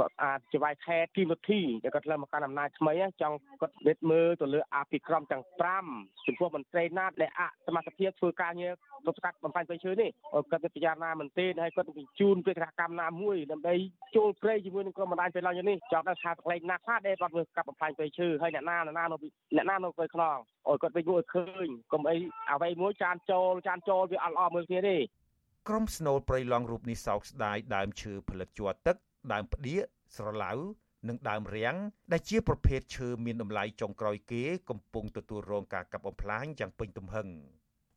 [0.00, 2.92] រដ្ឋអាចជាវាយខេតគីវិធីដែលគាត់ឡើងមកកាន់អំណាចថ្មី
[3.22, 5.42] ចង់គាត់វិតមើលទៅលើអភិក្រមទាំង
[5.84, 8.72] 5ចំពោះមន្ត្រីណាតដែលអសមត្ថភាពធ្វើការងារ
[9.06, 10.10] ទប់ស្កាត់បំផាញ់ព្រៃឈើនេះ
[10.50, 13.74] គាត់ទៅពិចារណាមែនទេហើយគាត់បញ្ជូនពេលកម្មណាមួយដើម្បី
[14.16, 19.16] ចូលព្រៃជាមួយនឹងក្រុមបណ្ដាញព្រៃឡង់នេះចង់ដល់ថាកន្លែងណាខ្លះដែលគាត់ធ្វើកាប់បំផាញ់ព្រៃឈើហើយអ្នកណាអ្នកណានៅ
[19.56, 20.36] អ្នកណានៅព្រៃខ្នង
[20.68, 22.16] អោយគាត់វិញមួយឃើញកុំអី
[22.52, 24.96] អ្វីមួយចានចូលចានចូលវាអត់ល្អមើលគ្នាទេ
[25.68, 28.96] ក្រុមស្នូលព្រៃឡង់រូបនេះសោកស្ដាយដើមឈើផលិតជ័រទឹក
[29.32, 29.82] ដើមផ្ដៀក
[30.16, 30.52] ស្រឡៅ
[31.08, 31.76] និងដើមរាំង
[32.12, 37.28] ដែលជាប្រភេទឈើមានតម្លៃចុងក្រោយគេកំពុងទទួលរងការកាប់បំផ្លាញយ៉ាងពេញទំហឹង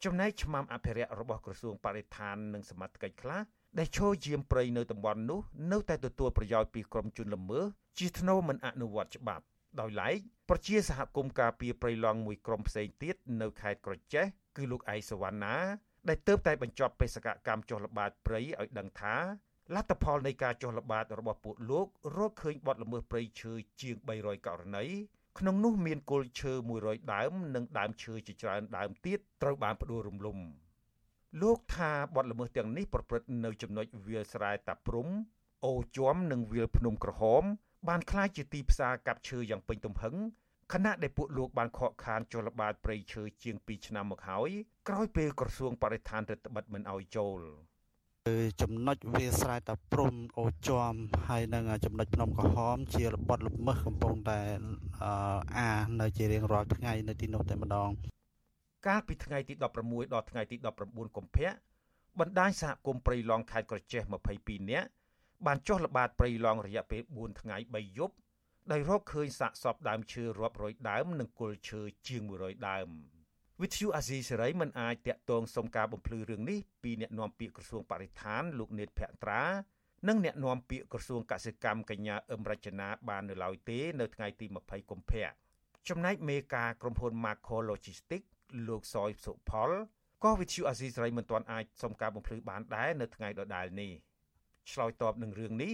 [0.03, 3.41] ចំណែកឆ្មាំអភិរក្សរបស់ក្រសួងបរិស្ថាននិងសមត្ថកិច្ចខ្លះ
[3.77, 5.39] ដែលឈរយាមព្រៃនៅតំបន់នោះ
[5.71, 7.65] នៅតែទទួលប្រយោជន៍ពីក្រុមជនល្មើស
[7.99, 9.45] ជាធ្នូមិនអនុវត្តច្បាប់
[9.79, 10.17] ដោយឡែក
[10.49, 14.25] ប្រជាសហគមន៍ការពីព្រៃឡង់មួយក្រុមផ្សេងទៀតនៅខេត្តក្រចេះ
[14.57, 15.55] គឺលោកឯកសវណ្ណា
[16.07, 19.15] ដែលទៅតែបញ្ចប់បេសកកម្មចុះល្បាតព្រៃឲ្យដឹងថា
[19.75, 24.85] លទ្ធផលនៃការចុះល្បាតរបស់ពួកលោករកឃើញបទល្មើសព្រៃឈើជាង300ករណី
[25.39, 26.53] ក្នុងនោះមានគល់ឈើ
[26.83, 30.37] 100ដើមនិងដើមឈើជាច្រើនដើមទៀតត្រូវបានផ្ដួលរំលំ
[31.41, 35.07] លោកថាបទល្មើសទាំងនេះប្រព្រឹត្តនៅចំណុចវាលស្រែតាព្រំ
[35.65, 37.43] អូជាំនិងវាលភ្នំក្រហម
[37.87, 40.15] បានក្លាយជាទីផ្សារកាប់ឈើយ៉ាងពេញទំហឹង
[40.73, 44.49] ខណៈដែលពួកលោកបានខកខានចុះល្បាតព្រៃឈើជាង2ឆ្នាំមកហើយ
[44.87, 47.41] ក្រោយពេលក្រសួងបរិស្ថានរដ្ឋបិទមិនអោយចូល។
[48.61, 50.93] ចំណុចវាស្រែតាព្រំអូជាំ
[51.27, 54.39] ហើយនឹងចំណុចភ្នំក្រហម ជារបត់ល្មើសកំពុងតែ
[55.57, 55.71] អា
[56.01, 57.89] នៅជារៀងរាល់ថ្ងៃនៅទីនោះតែម្ដង
[58.87, 59.53] កាលពីថ្ងៃទី
[59.83, 60.55] 16ដល់ថ្ងៃទី
[60.85, 61.49] 19កុម្ភៈ
[62.19, 64.01] បណ្ដាញសហគមន៍ព្រៃឡង់ខេត្តក្រចេះ
[64.37, 64.87] 22នាក់
[65.45, 68.15] បានចុះល្បាតព្រៃឡង់រយៈពេល4ថ្ងៃ3យប់
[68.71, 72.89] ដោយរកឃើញសាកសពដើមឈើរាប់រយដើម និងគល់ឈើជាង100ដើម។
[73.63, 79.43] វិទ្យុអាស៊ីសេរីមិនអាចតាក់ទងសុំការបំភ្លឺរឿងនេះពីអ្នកនាំពាក្យក្រសួងបរិស្ថានលោកនេតភក្ត្រា
[80.07, 85.27] និងអ្នកនាំពាក្យក្រសួងកសិកម្មកញ្ញាអឹមរចនាបាននៅឡើយទេ នៅថ្ងៃទី20កុម្ភៈ
[85.89, 88.27] ចំណែកមេការក្រុមហ៊ុន Macro Logistics
[88.67, 89.71] លោកសយសុផល
[90.23, 93.91] ក៏វិទ្យុអាស៊ីសេរីមិនទាន់អាចសុំការបំភ្លឺបានដែរនៅថ្ងៃដដែលនេះ
[94.71, 95.73] ឆ្លើយតបនឹងរឿងនេះ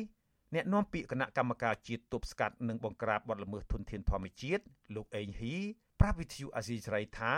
[0.56, 4.64] អ្នកនាំពាក្យគណៈកម្មការជាតិទប់ស្កាត់និងបង្ក្រាបបទល្មើសធនធានធម្មជាតិ
[4.96, 5.56] លោកអេងហ៊ី
[6.00, 7.34] ប្រាប់វិទ្យុអាស៊ីសេរីថា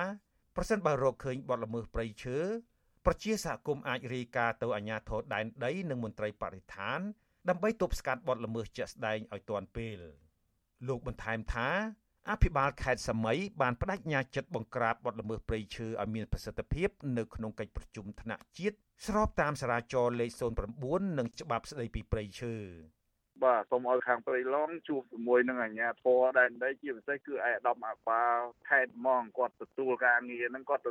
[0.60, 2.38] ប្រសិនបើរកឃើញបទល្មើសព្រៃឈើ
[3.06, 7.00] ប្រជាសហគមន៍អាចរាយការណ៍ទៅអាជ្ញាធរដែនដីនិងមន្ត្រីបរិស្ថាន
[7.50, 10.02] ដើម្បីទប់ស្កាត់បទល្មើសជាក់ស្ដែងឲ្យទាន់ពេល
[10.88, 11.70] លោកបន្ថែមថា
[12.30, 18.78] អភិបាលខេត្តសមីបានបដិញ្ញាចិត្តបង្ក្រាបបទល្មើសព្រៃឈើឲ្យមានប្រសិទ្ធភាពនៅក្នុងកិច្ចប្រជុំថ្នាក់ជាតិ
[19.08, 20.32] ស្របតាមសារាចរណ៍លេខ
[20.76, 22.54] 09និងច្បាប់ស្តីពីព្រៃឈើ
[23.44, 28.38] បាទសូមឲ្យខាងព្រៃឡង់ជួបជាមួយនឹងអាជ្ញាធរដែនដីជាពិសេសគឺឯកឧត្តមអាបាល
[28.70, 30.84] ខេត្តហ្មងគាត់ទទួលការងារហ្នឹងគាត់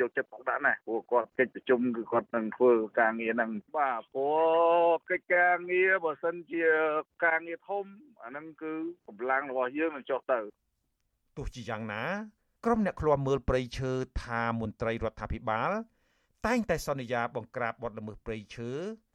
[0.00, 6.64] យកចិត្តទុកដាក់ណាស់ព្រោះគាត់កិច្ចប្រជុំគឺគាត់នឹងធ្វើការងារហ្នឹងបាទព្រោះកិច្ចការងារបើសិនជា
[7.24, 7.84] ការងារធំ
[8.22, 8.72] អាហ្នឹងគឺ
[9.06, 10.40] កម្លាំងរបស់យើងនឹងចុះទៅ
[11.36, 12.02] ទោះជាយ៉ាងណា
[12.64, 13.92] ក្រុមអ្នកឃ្លាំមើលព្រៃឈើ
[14.24, 15.70] ថាមន្ត្រីរដ្ឋាភិបាល
[16.46, 18.70] តែងតែសន្យាបង្ក្រាបបទល្មើសព្រៃឈើ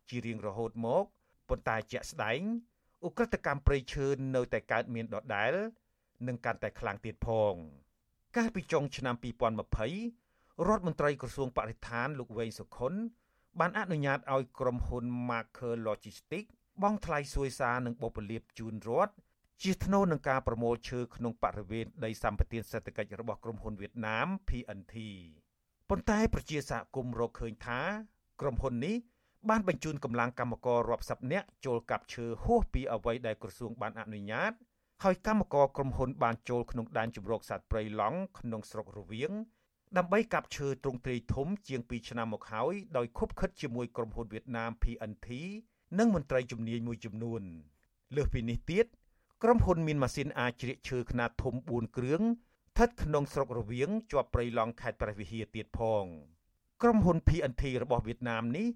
[0.10, 1.04] ជារៀងរហូតមក
[1.50, 2.42] ប៉ុន្តែជាក់ស្ដែង
[3.08, 5.54] ឧក្រិដ្ឋកម្មព្រៃឈើនៅតែកើតមានដដែល
[6.28, 7.54] និងកាន់តែខ្លាំងទៀតផង
[8.38, 9.16] កាលពីចុងឆ្នាំ
[9.92, 12.94] 2020រដ្ឋមន្ត្រីក្រសួងបរិស្ថានលោកវែងសុខុន
[13.60, 16.50] បានអនុញ្ញាតឲ្យក្រុមហ៊ុន Marker Logistics
[16.82, 19.14] បង់ថ្លៃសួយសារនិងបុព្វលាភជូនរដ្ឋ
[19.64, 24.96] ជាថ្នូរនឹងការប្រមូលឈើក្នុងបរិវេណដីសម្បត្តិសេដ្ឋកិច្ចរបស់ក្រុមហ៊ុនវៀតណាម PNT
[25.90, 27.82] ប៉ុន្តែប្រជាសហគមន៍រកឃើញថា
[28.42, 28.96] ក្រុមហ៊ុននេះ
[29.50, 34.52] បានបញ្ជូនកម្លាំងកម្មកររាប់សិបនាក់ចូលកាប់ឈើហួសពីអ្វីដែលក្រសួងបានអនុញ្ញាត
[35.04, 39.32] ហើយកម្មករក្រុមហ៊ុនបានចូលក្នុងដែនជម្រកសត្វព្រៃឡង់ក្នុងស្រុករវៀង
[39.98, 45.28] ដើម្បីកាប់ឈើទ្រង់ទ្រាយធំជាង2ឆ្នាំមកហើយដោយខុបខិតជាមួយក្រុមហ៊ុនវៀតណាម PNT
[46.00, 47.42] និងមន្ត្រីជំនាញមួយចំនួន
[48.16, 48.86] លើសពីនេះទៀត
[49.44, 56.06] ក្រុមហ៊ុនមានម៉ាស៊ីនអាចជ្រៀកឈើខ្នាតធំ4គ្រឿងស្ថិតក្នុងស្រុករវៀងជាប់ព្រៃឡង់ខេត្តព្រះវិហារទៀតផង
[56.82, 58.68] ក្រុមហ៊ុន PNT របស់វៀតណាមនេះ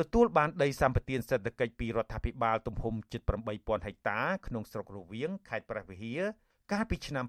[0.00, 3.20] ទទួលបានដីសម្បត្តិសេដ្ឋកិច្ចពីរដ្ឋាភិបាលទំហំជិត
[3.54, 6.20] 8000ហិកតាក្នុងស្រុករវៀងខេត្តព្រះវិហារ
[6.72, 7.24] កាលពីឆ្នាំ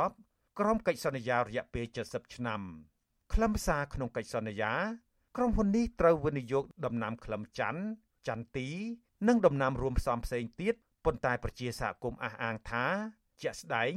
[0.00, 2.60] 2010ក្រោមកិច្ចសន្យារយៈពេល70ឆ្នាំ
[3.32, 4.72] ខ្លឹមសារក្នុងកិច្ចសន្យា
[5.36, 7.82] ក្រុមហ៊ុននេះត្រូវវិនិយោគដំណាំក្លឹមច័ន្ទ
[8.28, 8.68] ចន្ទទី
[9.28, 10.74] និងដំណាំរួមផ្សំផ្សេងទៀត
[11.04, 12.84] ប៉ុន្តែប្រជាសហគមន៍អះអាងថា
[13.42, 13.92] ជាក់ស្ដែង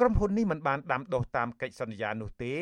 [0.00, 2.54] ក្រុមហ៊ុននេះមិនបានដាំដុះតាមកិច្ចសន្យានោះទេ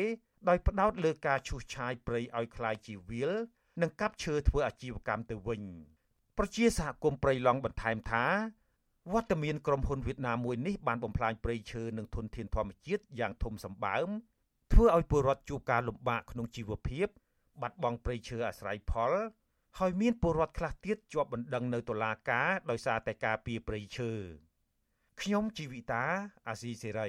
[0.47, 3.33] ដោយផ្ដោតលើការឈូសឆាយព្រៃឲ្យคล้ายជាវាល
[3.82, 5.62] និងកាប់ឈើធ្វើអាជីវកម្មទៅវិញ
[6.38, 8.24] ប្រជាសហគមន៍ព្រៃឡង់បន្ថែមថា
[9.12, 14.08] វត្តមានក្រុមហ៊ុនវៀតណាមមួយនេះបានបំផ្លាញព្រៃឈើនិងធនធានធម្មជាតិយ៉ាងធំសម្បើម
[14.72, 17.06] ធ្វើឲ្យពលរដ្ឋជួបការលំបាកក្នុងជីវភាព
[17.60, 19.12] បាត់បង់ព្រៃឈើអាស្រ័យផល
[19.78, 24.10] ហើយមានពលរដ្ឋខ្លះទៀតជាប់បណ្ដឹងនៅតុលាការដោយសារតែការពីព្រៃឈើ
[25.20, 26.04] ខ្ញុំជីវិតា
[26.48, 27.08] អាស៊ីសេរី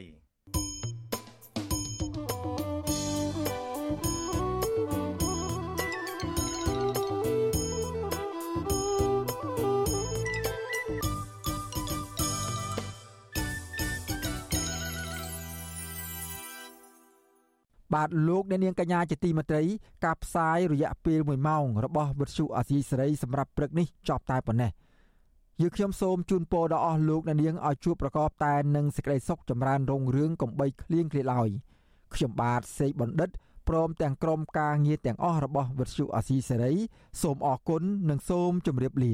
[17.94, 19.64] បាទលោកអ្នកនាងកញ្ញាជាទីមេត្រី
[20.06, 24.72] ការផ្សាយរយៈពេល1ម៉ោងរបស់វិទ្យុអាស៊ីសេរីសម្រាប់ព្រឹកនេះចប់តែប៉ុណ្ណេះ
[25.62, 31.50] យើខ្ញុំសូមជូនពរដល់អស់លោកអ្នកនាងឲ្យជួបប្រកបតែនឹងសេចក្តីសុខចម្រើនរុងរឿងកំបីគ្លៀងគ្លាឡើយ
[32.14, 33.30] ខ្ញុំបាទសេកបណ្ឌិត
[33.70, 36.74] ព្រមទាំងក្រុមការងារទាំងអស់របស់វិទ្យុអាស៊ីសេរី
[37.22, 39.14] សូមអរគុណនិងសូមជម្រាបលា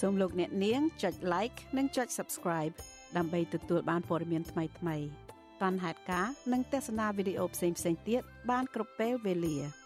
[0.00, 2.74] សូមលោកអ្នកនាងចុច like និងចុច subscribe
[3.16, 5.06] ដើម្បីទទួលបានព័ត៌មានថ្មីៗ
[5.62, 7.78] តាន់ហេតុការនិងទស្សនាវីដេអូផ្សេងៗ
[8.08, 9.56] ទៀតបានគ្រប់ពេលវេលា។